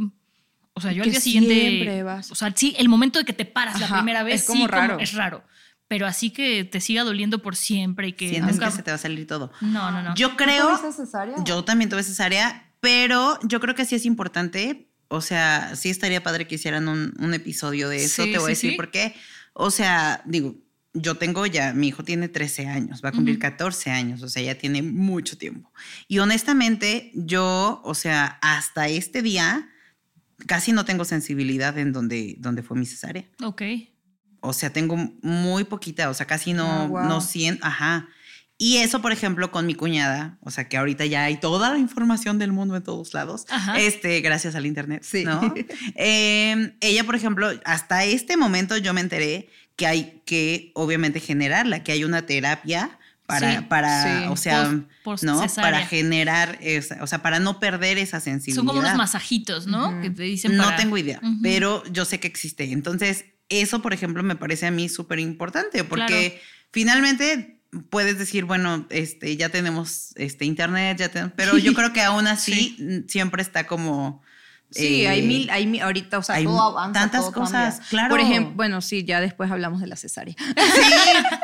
o 0.75 0.81
sea, 0.83 0.93
yo 0.93 1.03
al 1.03 1.07
Que 1.07 1.13
día 1.13 1.21
siguiente, 1.21 1.55
siempre 1.61 2.03
vas. 2.03 2.31
o 2.31 2.35
sea, 2.35 2.53
sí, 2.55 2.75
el 2.79 2.91
momento 2.91 3.19
de 3.19 3.25
que 3.25 3.33
te 3.33 3.47
paras 3.47 3.81
la 3.81 3.89
primera 3.89 4.23
vez, 4.23 4.43
es 4.43 4.47
como 4.47 4.67
sí, 4.67 4.71
raro. 4.71 4.99
es 5.01 5.15
raro. 5.15 5.45
Pero 5.89 6.07
así 6.07 6.29
que 6.31 6.65
te 6.65 6.81
siga 6.81 7.05
doliendo 7.05 7.41
por 7.41 7.57
siempre 7.57 8.09
y 8.09 8.13
que 8.13 8.29
Sientes 8.29 8.55
nunca- 8.57 8.67
que 8.67 8.73
se 8.73 8.83
te 8.83 8.91
va 8.91 8.97
a 8.97 8.99
salir 8.99 9.27
todo. 9.27 9.51
No, 9.63 9.91
no, 9.91 10.03
no. 10.03 10.15
Yo 10.15 10.37
creo. 10.37 10.67
tuviste 10.79 10.93
cesárea? 10.93 11.37
Yo 11.45 11.63
también 11.65 11.89
tuve 11.91 12.03
cesárea, 12.03 12.71
pero 12.85 13.39
yo 13.43 13.61
creo 13.61 13.75
que 13.75 13.87
sí 13.87 13.95
es 13.95 14.05
importante. 14.05 14.91
O 15.09 15.23
sea, 15.23 15.75
sí 15.75 15.89
estaría 15.89 16.23
padre 16.23 16.47
que 16.47 16.57
hicieran 16.57 16.87
un, 16.87 17.15
un 17.19 17.33
episodio 17.33 17.89
de 17.89 18.05
eso. 18.05 18.25
Sí, 18.25 18.33
te 18.33 18.39
voy 18.39 18.49
a 18.49 18.49
decir 18.51 18.73
sí. 18.73 18.77
por 18.77 18.91
qué. 18.91 19.15
O 19.55 19.71
sea, 19.71 20.23
digo, 20.27 20.57
yo 20.93 21.15
tengo 21.17 21.47
ya, 21.47 21.73
mi 21.73 21.89
hijo 21.89 22.05
tiene 22.05 22.29
13 22.29 22.67
años, 22.67 23.01
va 23.03 23.09
a 23.09 23.13
cumplir 23.13 23.39
14 23.39 23.91
años, 23.91 24.23
o 24.23 24.29
sea, 24.29 24.43
ya 24.43 24.57
tiene 24.57 24.83
mucho 24.83 25.39
tiempo. 25.39 25.73
Y 26.09 26.19
honestamente, 26.19 27.11
yo, 27.15 27.81
o 27.85 27.95
sea, 27.95 28.39
hasta 28.43 28.89
este 28.89 29.23
día, 29.23 29.71
casi 30.47 30.73
no 30.73 30.85
tengo 30.85 31.07
sensibilidad 31.07 31.79
en 31.79 31.93
donde, 31.93 32.37
donde 32.39 32.63
fue 32.63 32.77
mi 32.77 32.85
cesárea. 32.85 33.25
Ok. 33.43 33.63
O 34.41 34.53
sea, 34.53 34.71
tengo 34.71 34.97
muy 35.23 35.65
poquita, 35.65 36.11
o 36.11 36.15
sea, 36.15 36.27
casi 36.27 36.53
no, 36.53 36.67
Ah, 36.67 36.87
wow. 36.87 37.05
no 37.05 37.21
siento, 37.23 37.65
ajá. 37.65 38.09
Y 38.67 38.79
eso, 38.79 39.03
por 39.03 39.13
ejemplo, 39.13 39.51
con 39.51 39.67
mi 39.67 39.75
cuñada, 39.75 40.39
o 40.41 40.51
sea, 40.51 40.69
que 40.71 40.79
ahorita 40.79 41.05
ya 41.05 41.25
hay 41.25 41.37
toda 41.37 41.71
la 41.71 41.79
información 41.79 42.39
del 42.39 42.51
mundo 42.51 42.77
en 42.77 42.83
todos 42.83 43.13
lados, 43.13 43.45
Ajá. 43.51 43.79
este, 43.79 44.21
gracias 44.23 44.55
al 44.55 44.65
internet, 44.65 45.03
Sí. 45.05 45.23
¿no? 45.25 45.41
Eh, 45.97 46.75
ella, 46.81 47.05
por 47.05 47.15
ejemplo, 47.15 47.51
hasta 47.67 48.05
este 48.05 48.37
momento 48.39 48.77
yo 48.79 48.95
me 48.95 49.03
enteré 49.03 49.49
que 49.77 49.87
hay 49.87 50.23
que, 50.25 50.71
obviamente, 50.75 51.21
generarla, 51.21 51.83
que 51.83 51.93
hay 51.93 52.05
una 52.05 52.25
terapia 52.25 52.99
para, 53.27 53.59
Sí, 53.59 53.65
para 53.69 54.03
sí. 54.21 54.27
o 54.31 54.37
sea, 54.37 54.65
¿no? 55.23 55.43
cesárea. 55.43 55.53
Para 55.55 55.87
generar, 55.87 56.57
esa, 56.63 57.03
o 57.03 57.07
sea, 57.07 57.21
para 57.23 57.41
no 57.41 57.61
perder 57.61 57.99
esa 57.99 58.19
sensibilidad. 58.21 58.57
Son 58.61 58.67
como 58.67 58.81
unos 58.81 58.95
masajitos, 58.97 59.67
¿no? 59.67 60.01
Que 60.01 60.09
te 60.11 60.23
dicen 60.23 60.57
No 60.57 60.75
tengo 60.77 60.97
idea, 60.97 61.21
pero 61.43 61.83
yo 61.93 62.05
sé 62.07 62.19
que 62.19 62.29
existe. 62.29 62.73
Entonces, 62.73 63.27
eso, 63.51 63.83
por 63.83 63.93
ejemplo, 63.93 64.23
me 64.23 64.37
parece 64.37 64.67
a 64.67 64.71
mí 64.71 64.89
súper 64.89 65.19
importante 65.19 65.85
porque 65.85 66.31
Claro. 66.31 66.45
finalmente 66.71 67.54
puedes 67.91 68.19
decir, 68.19 68.45
bueno, 68.45 68.87
este, 68.91 69.37
ya 69.37 69.49
tenemos 69.49 70.13
este, 70.17 70.45
internet, 70.45 70.99
ya 70.99 71.09
tenemos, 71.09 71.33
pero 71.37 71.59
yo 71.59 71.75
creo 71.75 71.93
que 71.93 72.03
aún 72.03 72.27
así 72.27 73.05
siempre 73.09 73.43
está 73.43 73.67
como... 73.67 74.23
Sí, 74.71 75.03
eh, 75.03 75.09
hay 75.09 75.23
mil, 75.23 75.49
hay 75.51 75.67
mil, 75.67 75.83
ahorita, 75.83 76.19
o 76.19 76.23
sea, 76.23 76.37
hay 76.37 76.45
todo 76.45 76.61
avanza, 76.61 76.99
tantas 76.99 77.21
todo 77.21 77.33
cosas, 77.33 77.75
cambia. 77.75 77.89
claro. 77.91 78.11
Por 78.11 78.21
ejemplo, 78.21 78.55
bueno, 78.57 78.81
sí, 78.81 79.05
ya 79.05 79.21
después 79.21 79.49
hablamos 79.51 79.81
de 79.81 79.87
la 79.87 79.95
cesárea. 79.95 80.35
Sí, 80.37 80.83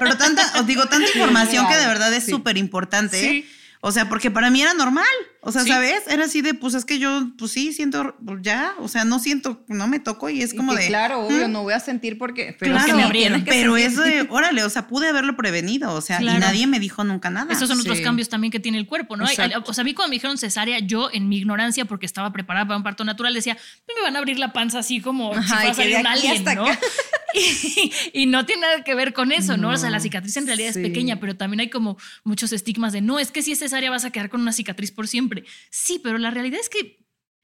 pero 0.01 0.17
tanta, 0.17 0.43
os 0.59 0.67
digo, 0.67 0.87
tanta 0.87 1.07
información 1.07 1.69
que 1.69 1.77
de 1.77 1.87
verdad 1.87 2.13
es 2.13 2.25
sí. 2.25 2.33
súper 2.33 2.57
importante. 2.57 3.21
Sí. 3.21 3.49
O 3.83 3.93
sea, 3.93 4.11
porque 4.11 4.31
para 4.31 4.51
mí 4.51 4.61
era 4.61 4.75
normal. 4.75 5.07
O 5.41 5.53
sea, 5.53 5.63
Sí. 5.63 5.71
¿sabes? 5.71 6.03
Era 6.07 6.27
así 6.27 6.43
de, 6.43 6.53
pues 6.53 6.75
es 6.75 6.85
que 6.85 6.99
yo, 6.99 7.29
pues 7.39 7.51
sí, 7.53 7.73
siento, 7.73 8.15
pues 8.23 8.41
ya, 8.43 8.75
o 8.79 8.89
sea, 8.89 9.07
no 9.07 9.19
siento, 9.19 9.65
no 9.69 9.89
me 9.89 9.99
toco 9.99 10.29
y 10.29 10.43
es 10.43 10.53
Y 10.53 10.57
como 10.59 10.75
que, 10.75 10.83
de. 10.83 10.89
claro, 10.89 11.21
obvio, 11.27 11.49
¿mm? 11.49 11.53
no 11.53 11.63
voy 11.63 11.73
a 11.73 11.81
sentir 11.81 12.19
porque... 12.19 12.55
Pero 12.59 12.73
Claro, 12.75 12.87
que 12.89 12.93
me 12.95 13.03
abrieron. 13.05 13.43
pero 13.47 13.79
eso 13.79 14.03
de, 14.03 14.27
órale, 14.31 14.65
o 14.65 14.69
sea, 14.69 14.87
pude 14.87 15.09
haberlo 15.09 15.35
prevenido, 15.37 15.95
o 15.95 16.03
sea, 16.03 16.19
Claro. 16.19 16.37
y 16.37 16.41
nadie 16.41 16.67
me 16.67 16.79
dijo 16.79 17.05
nunca 17.05 17.31
nada. 17.31 17.51
Esos 17.55 17.69
son 17.71 17.81
otros 17.81 18.01
cambios 18.01 18.29
también 18.29 18.51
que 18.51 18.61
tiene 18.61 18.77
el 18.77 18.87
cuerpo, 18.87 19.17
¿no? 19.17 19.25
Exacto. 19.27 19.65
o 19.67 19.73
sea, 19.73 19.81
a 19.81 19.85
mí 19.87 19.95
cuando 19.95 20.11
me 20.11 20.17
dijeron 20.17 20.37
cesárea, 20.37 20.79
yo 20.81 21.09
en 21.11 21.31
mi 21.31 21.39
ignorancia, 21.39 21.87
porque 21.87 22.05
estaba 22.05 22.31
preparada 22.35 22.67
para 22.67 22.77
un 22.77 22.83
parto 22.83 23.05
natural, 23.05 23.33
decía, 23.33 23.57
me 23.89 24.03
van 24.03 24.15
a 24.15 24.19
abrir 24.19 24.39
la 24.39 24.53
panza 24.53 24.81
así 24.81 25.01
como 25.01 25.33
si 25.33 25.39
Ajá, 25.39 25.55
fuera 25.57 25.69
y 25.69 25.71
a 25.71 25.75
salir 25.75 25.97
un 26.01 26.07
alien, 26.07 26.45
¿no? 26.45 26.67
acá. 26.67 26.79
Y, 28.13 28.23
y 28.23 28.27
no 28.27 28.45
tiene 28.47 28.63
nada 28.63 28.83
que 28.85 28.95
ver 28.95 29.13
con 29.13 29.33
eso, 29.33 29.57
¿no? 29.57 29.71
O 29.71 29.77
sea, 29.77 29.91
la 29.91 29.99
No. 29.99 30.03
cicatriz 30.03 30.37
en 30.37 30.47
realidad 30.47 30.73
Sí. 30.73 30.81
es 30.81 30.87
pequeña, 30.89 31.21
pero 31.21 31.37
también 31.37 31.61
hay 31.61 31.71
como 31.71 31.97
muchos 32.25 32.53
estigmas 32.53 32.93
de, 32.93 33.01
no, 33.01 33.19
es 33.19 33.31
que 33.31 33.43
si 33.43 33.53
es 33.53 33.59
cesárea 33.61 33.91
vas 33.91 34.05
a 34.05 34.11
quedar 34.11 34.31
con 34.31 34.41
una 34.41 34.53
cicatriz 34.53 34.91
por 34.91 35.07
siempre. 35.09 35.45
Sí, 35.71 36.01
pero 36.03 36.19
la 36.19 36.31
realidad 36.31 36.61
es 36.61 36.69
que 36.69 36.99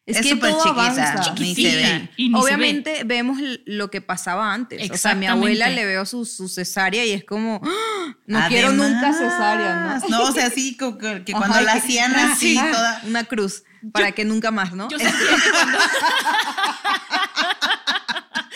Es, 0.09 0.18
Es 0.18 0.22
que 0.22 0.31
súper 0.31 0.51
todo 0.53 0.62
chiquita, 0.62 1.12
avanza. 1.12 1.35
ni 1.40 1.55
se 1.57 1.62
ve. 1.77 2.11
y 2.16 2.29
ni 2.29 2.35
se 2.35 2.44
Obviamente 2.44 3.03
vemos 3.05 3.38
lo 3.64 3.90
que 3.90 4.01
pasaba 4.01 4.53
antes. 4.55 4.88
O 4.92 4.96
sea, 4.96 5.11
a 5.11 5.14
mi 5.16 5.27
abuela 5.27 5.68
le 5.68 5.85
veo 5.85 6.07
su, 6.07 6.25
su 6.25 6.49
cesárea 6.49 7.05
y 7.05 7.11
es 7.11 7.25
como, 7.25 7.61
¡Ah! 7.64 8.14
no 8.27 8.40
quiero 8.49 8.70
nunca 8.72 9.12
cesárea, 9.12 9.99
¿no? 10.01 10.09
No, 10.09 10.22
o 10.29 10.33
sea, 10.33 10.49
sí, 10.51 10.77
como 10.77 10.96
que, 10.96 11.25
que 11.25 11.33
cuando 11.33 11.55
Ajá, 11.57 11.62
la 11.62 11.72
hacían 11.75 12.14
así, 12.14 12.55
sí, 12.55 12.61
toda. 12.72 13.03
Una 13.05 13.25
cruz, 13.25 13.64
para 13.92 14.12
que 14.12 14.25
nunca 14.25 14.53
más, 14.53 14.72
¿no? 14.75 14.88
yo 14.90 14.96
sentía 14.96 15.14
que 15.42 15.51
cuando... 15.51 15.79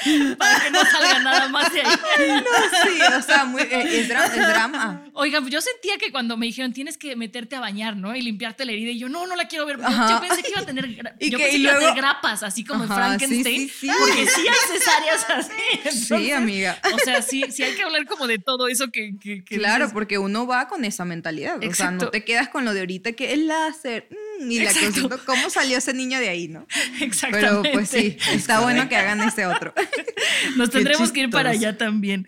para 0.38 0.60
que 0.60 0.70
no 0.70 0.84
salga 0.84 1.18
nada 1.20 1.48
más 1.48 1.72
de 1.72 1.82
ahí. 1.82 1.92
sí, 2.84 3.00
o 3.18 3.22
sea, 3.22 3.44
muy- 3.44 3.62
eh, 3.62 4.00
es, 4.00 4.10
es 4.10 4.48
drama. 4.48 5.04
Oiga, 5.14 5.40
yo 5.48 5.60
sentía 5.60 5.98
que 5.98 6.10
cuando 6.10 6.36
me 6.36 6.46
dijeron 6.46 6.72
tienes 6.72 6.96
que 6.96 7.16
meterte 7.16 7.56
a 7.56 7.60
bañar, 7.60 7.96
¿no? 7.96 8.14
Y 8.16 8.22
limpiarte 8.22 8.64
la 8.64 8.72
herida, 8.72 8.90
y 8.90 8.98
yo 8.98 9.08
no, 9.08 9.26
no 9.26 9.36
la 9.36 9.46
quiero 9.48 9.66
ver. 9.66 9.78
Yo, 9.78 9.86
Ajá. 9.86 10.10
yo 10.10 10.20
pensé 10.20 10.42
que 10.42 10.50
iba 10.50 10.60
a 10.60 10.66
tener, 10.66 10.88
yo 10.94 11.02
que- 11.02 11.14
pensé 11.20 11.50
que 11.50 11.56
iba 11.58 11.72
a 11.74 11.78
tener 11.78 11.94
grapas, 11.94 12.42
así 12.42 12.64
como 12.64 12.84
en 12.84 12.90
Frankenstein, 12.90 13.44
sí, 13.44 13.68
sí, 13.68 13.86
sí. 13.88 13.92
porque 13.98 14.26
sí 14.26 14.40
hay 14.48 14.78
cesáreas 14.78 15.30
así. 15.30 15.52
Entonces, 15.84 16.32
amiga. 16.32 16.78
O 16.94 16.98
sea, 16.98 17.22
sí, 17.22 17.44
sí 17.50 17.62
hay 17.62 17.74
que 17.74 17.82
hablar 17.82 18.06
como 18.06 18.26
de 18.26 18.38
todo 18.38 18.68
eso 18.68 18.90
que, 18.90 19.12
que, 19.20 19.44
que 19.44 19.56
Claro, 19.58 19.84
dices, 19.84 19.92
porque 19.92 20.18
uno 20.18 20.46
va 20.46 20.68
con 20.68 20.84
esa 20.84 21.04
mentalidad. 21.04 21.56
O 21.56 21.60
sea, 21.60 21.68
Exacto. 21.68 22.04
no 22.06 22.10
te 22.10 22.24
quedas 22.24 22.48
con 22.48 22.64
lo 22.64 22.72
de 22.74 22.80
ahorita 22.80 23.12
que 23.12 23.32
es 23.32 23.38
láser. 23.38 24.06
mm, 24.10 24.29
y 24.48 24.60
la 24.60 24.70
Exacto. 24.70 25.20
¿cómo 25.26 25.50
salió 25.50 25.78
ese 25.78 25.92
niño 25.92 26.18
de 26.18 26.28
ahí, 26.28 26.48
no? 26.48 26.66
Pero 26.98 27.04
Exactamente. 27.04 27.70
pues 27.72 27.88
sí, 27.88 28.16
está 28.32 28.60
bueno 28.60 28.88
que 28.88 28.96
hagan 28.96 29.20
ese 29.20 29.46
otro. 29.46 29.74
Nos 30.56 30.70
tendremos 30.70 31.12
que 31.12 31.20
ir 31.20 31.30
para 31.30 31.50
allá 31.50 31.76
también. 31.76 32.26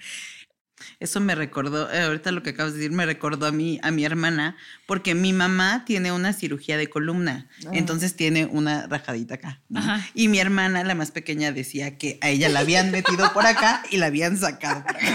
Eso 1.03 1.18
me 1.18 1.35
recordó, 1.35 1.92
eh, 1.92 2.03
ahorita 2.03 2.31
lo 2.31 2.44
que 2.44 2.51
acabas 2.51 2.75
de 2.75 2.79
decir 2.79 2.92
me 2.92 3.05
recordó 3.05 3.46
a 3.46 3.53
mí, 3.53 3.81
a 3.83 3.90
mi 3.90 4.05
hermana, 4.05 4.57
porque 4.87 5.16
mi 5.16 5.33
mamá 5.33 5.85
tiene 5.85 6.12
una 6.12 6.33
cirugía 6.33 6.77
de 6.77 6.88
columna, 6.88 7.48
entonces 7.72 8.14
tiene 8.14 8.46
una 8.46 8.87
rajadita 8.87 9.35
acá. 9.35 9.61
¿no? 9.68 9.81
Y 10.14 10.29
mi 10.29 10.38
hermana, 10.38 10.85
la 10.85 10.94
más 10.94 11.11
pequeña, 11.11 11.51
decía 11.51 11.98
que 11.98 12.18
a 12.20 12.29
ella 12.29 12.48
la 12.48 12.61
habían 12.61 12.92
metido 12.92 13.33
por 13.33 13.46
acá 13.46 13.83
y 13.90 13.96
la 13.96 14.07
habían 14.07 14.37
sacado 14.37 14.85
por 14.85 14.96
acá. 14.96 15.12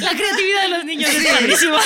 La 0.00 0.10
creatividad 0.10 0.62
de 0.62 0.68
los 0.68 0.84
niños 0.84 1.10
es 1.10 1.26
padrísima. 1.26 1.78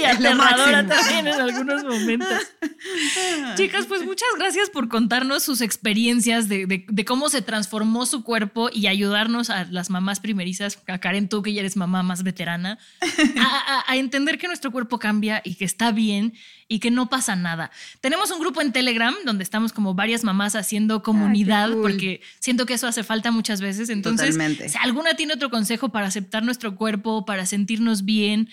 Y 0.00 0.04
Es 0.04 0.16
aterradora 0.16 0.86
también 0.86 1.26
en 1.26 1.40
algunos 1.40 1.84
momentos. 1.84 2.28
Chicas, 3.56 3.86
pues 3.86 4.04
muchas 4.04 4.28
gracias 4.38 4.70
por 4.70 4.88
contarnos 4.88 5.42
sus 5.42 5.60
experiencias 5.60 6.48
de, 6.48 6.66
de- 6.66 6.84
de 6.88 7.04
cómo 7.04 7.28
se 7.28 7.42
transformó 7.42 8.06
su 8.06 8.22
cuerpo 8.22 8.70
y 8.72 8.86
ayudarnos 8.86 9.50
a 9.50 9.64
las 9.64 9.90
mamás 9.90 10.20
primerizas, 10.20 10.78
a 10.86 10.98
Karen, 10.98 11.28
tú 11.28 11.42
que 11.42 11.52
ya 11.52 11.60
eres 11.60 11.76
mamá 11.76 12.02
más 12.02 12.22
veterana, 12.22 12.78
a, 13.40 13.78
a- 13.78 13.84
a 13.92 13.96
entender 13.96 14.38
que 14.38 14.46
nuestro 14.46 14.70
cuerpo 14.70 14.98
cambia 14.98 15.42
y 15.44 15.54
que 15.56 15.64
está 15.64 15.90
bien 15.90 16.34
y 16.68 16.80
que 16.80 16.90
no 16.90 17.08
pasa 17.08 17.34
nada. 17.34 17.70
Tenemos 18.00 18.30
un 18.30 18.40
grupo 18.40 18.60
en 18.60 18.72
Telegram 18.72 19.14
donde 19.24 19.42
estamos 19.42 19.72
como 19.72 19.94
varias 19.94 20.22
mamás 20.22 20.54
haciendo 20.54 21.02
comunidad 21.02 21.70
cool. 21.72 21.82
porque 21.82 22.20
siento 22.40 22.66
que 22.66 22.74
eso 22.74 22.86
hace 22.86 23.02
falta 23.02 23.30
muchas 23.30 23.60
veces. 23.60 23.88
Entonces, 23.88 24.28
Totalmente. 24.34 24.68
si 24.68 24.78
alguna 24.78 25.14
tiene 25.14 25.34
otro 25.34 25.50
consejo 25.50 25.88
para 25.88 26.06
aceptar 26.06 26.42
nuestro 26.44 26.76
cuerpo, 26.76 27.24
para 27.24 27.46
sentirnos 27.46 28.04
bien, 28.04 28.50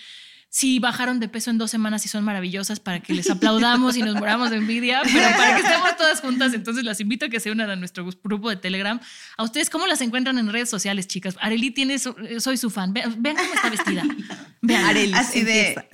si 0.48 0.78
bajaron 0.78 1.20
de 1.20 1.28
peso 1.28 1.50
en 1.50 1.58
dos 1.58 1.70
semanas 1.70 2.04
y 2.06 2.08
son 2.08 2.24
maravillosas, 2.24 2.80
para 2.80 3.00
que 3.00 3.12
les 3.12 3.28
aplaudamos 3.28 3.96
y 3.96 4.02
nos 4.02 4.14
moramos 4.14 4.50
de 4.50 4.56
envidia, 4.56 5.02
pero 5.04 5.28
para 5.36 5.56
que 5.56 5.62
estemos 5.62 5.96
todas 5.96 6.20
juntas, 6.20 6.54
entonces 6.54 6.82
las 6.84 6.98
invito 7.00 7.26
a 7.26 7.28
que 7.28 7.40
se 7.40 7.50
unan 7.50 7.68
a 7.68 7.76
nuestro 7.76 8.06
grupo 8.24 8.48
de 8.48 8.56
Telegram. 8.56 8.98
¿A 9.36 9.42
ustedes 9.42 9.68
cómo 9.68 9.86
las 9.86 10.00
encuentran 10.00 10.38
en 10.38 10.50
redes 10.50 10.70
sociales, 10.70 11.06
chicas? 11.08 11.36
Areli 11.40 11.70
tiene, 11.72 11.98
su- 11.98 12.14
soy 12.38 12.56
su 12.56 12.70
fan. 12.70 12.92
Vean, 12.94 13.22
vean 13.22 13.36
cómo 13.36 13.52
está 13.54 13.68
vestida. 13.70 14.04
Vean. 14.62 14.84
Areli. 14.86 15.12
Así 15.12 15.42
de, 15.42 15.68
empieza. 15.68 15.86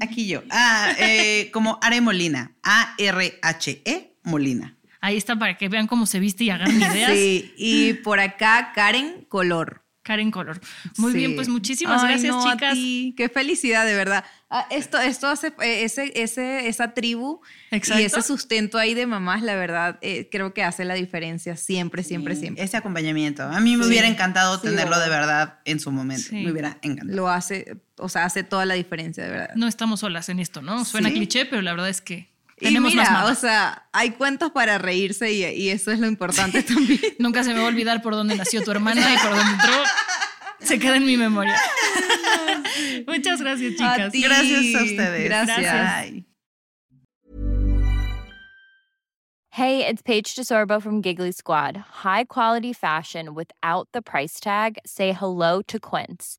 Aquí 0.00 0.26
yo. 0.26 0.42
Ah, 0.50 0.92
eh, 0.98 1.50
como 1.52 1.78
Are 1.82 2.00
Molina. 2.00 2.52
A-R-H-E 2.62 4.16
Molina. 4.24 4.76
Ahí 5.00 5.16
está 5.16 5.38
para 5.38 5.56
que 5.56 5.68
vean 5.68 5.86
cómo 5.86 6.06
se 6.06 6.18
viste 6.18 6.44
y 6.44 6.50
hagan 6.50 6.70
ideas. 6.76 7.12
Sí, 7.12 7.52
y 7.56 7.92
por 7.94 8.20
acá 8.20 8.72
Karen 8.74 9.24
Color. 9.28 9.84
Karen 10.08 10.30
Color. 10.30 10.58
Muy 10.96 11.12
Sí. 11.12 11.18
bien, 11.18 11.34
pues 11.36 11.50
muchísimas 11.50 12.02
Ay, 12.02 12.08
gracias, 12.08 12.34
no, 12.34 12.48
a 12.48 12.52
chicas. 12.54 12.72
ti. 12.72 13.12
Qué 13.14 13.28
felicidad, 13.28 13.84
de 13.84 13.94
verdad. 13.94 14.24
Ah, 14.48 14.66
esto, 14.70 14.98
esto 14.98 15.26
hace, 15.26 15.48
eh, 15.62 15.84
ese, 15.84 16.10
ese, 16.16 16.66
esa 16.68 16.94
tribu 16.94 17.42
Exacto. 17.70 18.00
y 18.00 18.06
ese 18.06 18.22
sustento 18.22 18.78
ahí 18.78 18.94
de 18.94 19.06
mamás, 19.06 19.42
la 19.42 19.54
verdad, 19.56 19.98
eh, 20.00 20.30
creo 20.32 20.54
que 20.54 20.64
hace 20.64 20.86
la 20.86 20.94
diferencia 20.94 21.54
siempre, 21.58 22.02
siempre, 22.02 22.34
siempre. 22.36 22.64
Ese 22.64 22.78
acompañamiento. 22.78 23.42
A 23.42 23.60
mí 23.60 23.76
me 23.76 23.84
Sí. 23.84 23.90
hubiera 23.90 24.08
encantado 24.08 24.56
Sí, 24.58 24.62
tenerlo 24.68 24.98
de 24.98 25.10
verdad 25.10 25.58
en 25.66 25.78
su 25.78 25.92
momento. 25.92 26.28
Sí. 26.30 26.36
Me 26.36 26.50
hubiera 26.52 26.78
encantado. 26.80 27.14
Lo 27.14 27.28
hace, 27.28 27.76
o 27.98 28.08
sea, 28.08 28.24
hace 28.24 28.42
toda 28.44 28.64
la 28.64 28.72
diferencia, 28.74 29.22
de 29.24 29.30
verdad. 29.30 29.50
No 29.56 29.68
estamos 29.68 30.00
solas 30.00 30.30
en 30.30 30.40
esto, 30.40 30.62
¿no? 30.62 30.86
Suena 30.86 31.10
Sí. 31.10 31.16
cliché, 31.16 31.44
pero 31.44 31.60
la 31.60 31.72
verdad 31.72 31.90
es 31.90 32.00
que 32.00 32.30
Y 32.60 32.66
tenemos 32.66 32.92
mira, 32.92 33.10
más 33.10 33.30
o 33.30 33.40
sea, 33.40 33.88
hay 33.92 34.10
cuentos 34.10 34.50
para 34.50 34.78
reírse 34.78 35.32
y, 35.32 35.44
y 35.44 35.70
eso 35.70 35.90
es 35.90 35.98
lo 35.98 36.06
importante 36.06 36.62
también. 36.64 37.00
Nunca 37.18 37.44
se 37.44 37.54
me 37.54 37.60
va 37.60 37.66
a 37.66 37.68
olvidar 37.68 38.02
por 38.02 38.14
dónde 38.14 38.36
nació 38.36 38.62
tu 38.62 38.70
hermana 38.70 39.14
y 39.14 39.18
por 39.18 39.36
dónde 39.36 39.52
entró. 39.52 39.82
Se 40.60 40.78
queda 40.78 40.96
en 40.96 41.06
mi 41.06 41.16
memoria. 41.16 41.56
Muchas 43.06 43.40
gracias, 43.40 43.72
chicas. 43.72 44.12
ti. 44.12 44.22
Gracias 44.22 44.74
a 44.74 44.84
ustedes. 44.84 45.24
Gracias. 45.24 45.74
Ay. 45.88 46.24
Hey, 49.52 49.84
it's 49.84 50.02
Paige 50.02 50.36
DeSorbo 50.36 50.80
from 50.80 51.02
Giggly 51.02 51.32
Squad. 51.32 51.76
High 52.04 52.24
quality 52.24 52.72
fashion 52.72 53.34
without 53.34 53.88
the 53.92 54.02
price 54.02 54.38
tag. 54.38 54.78
Say 54.86 55.12
hello 55.12 55.62
to 55.62 55.80
Quince. 55.80 56.38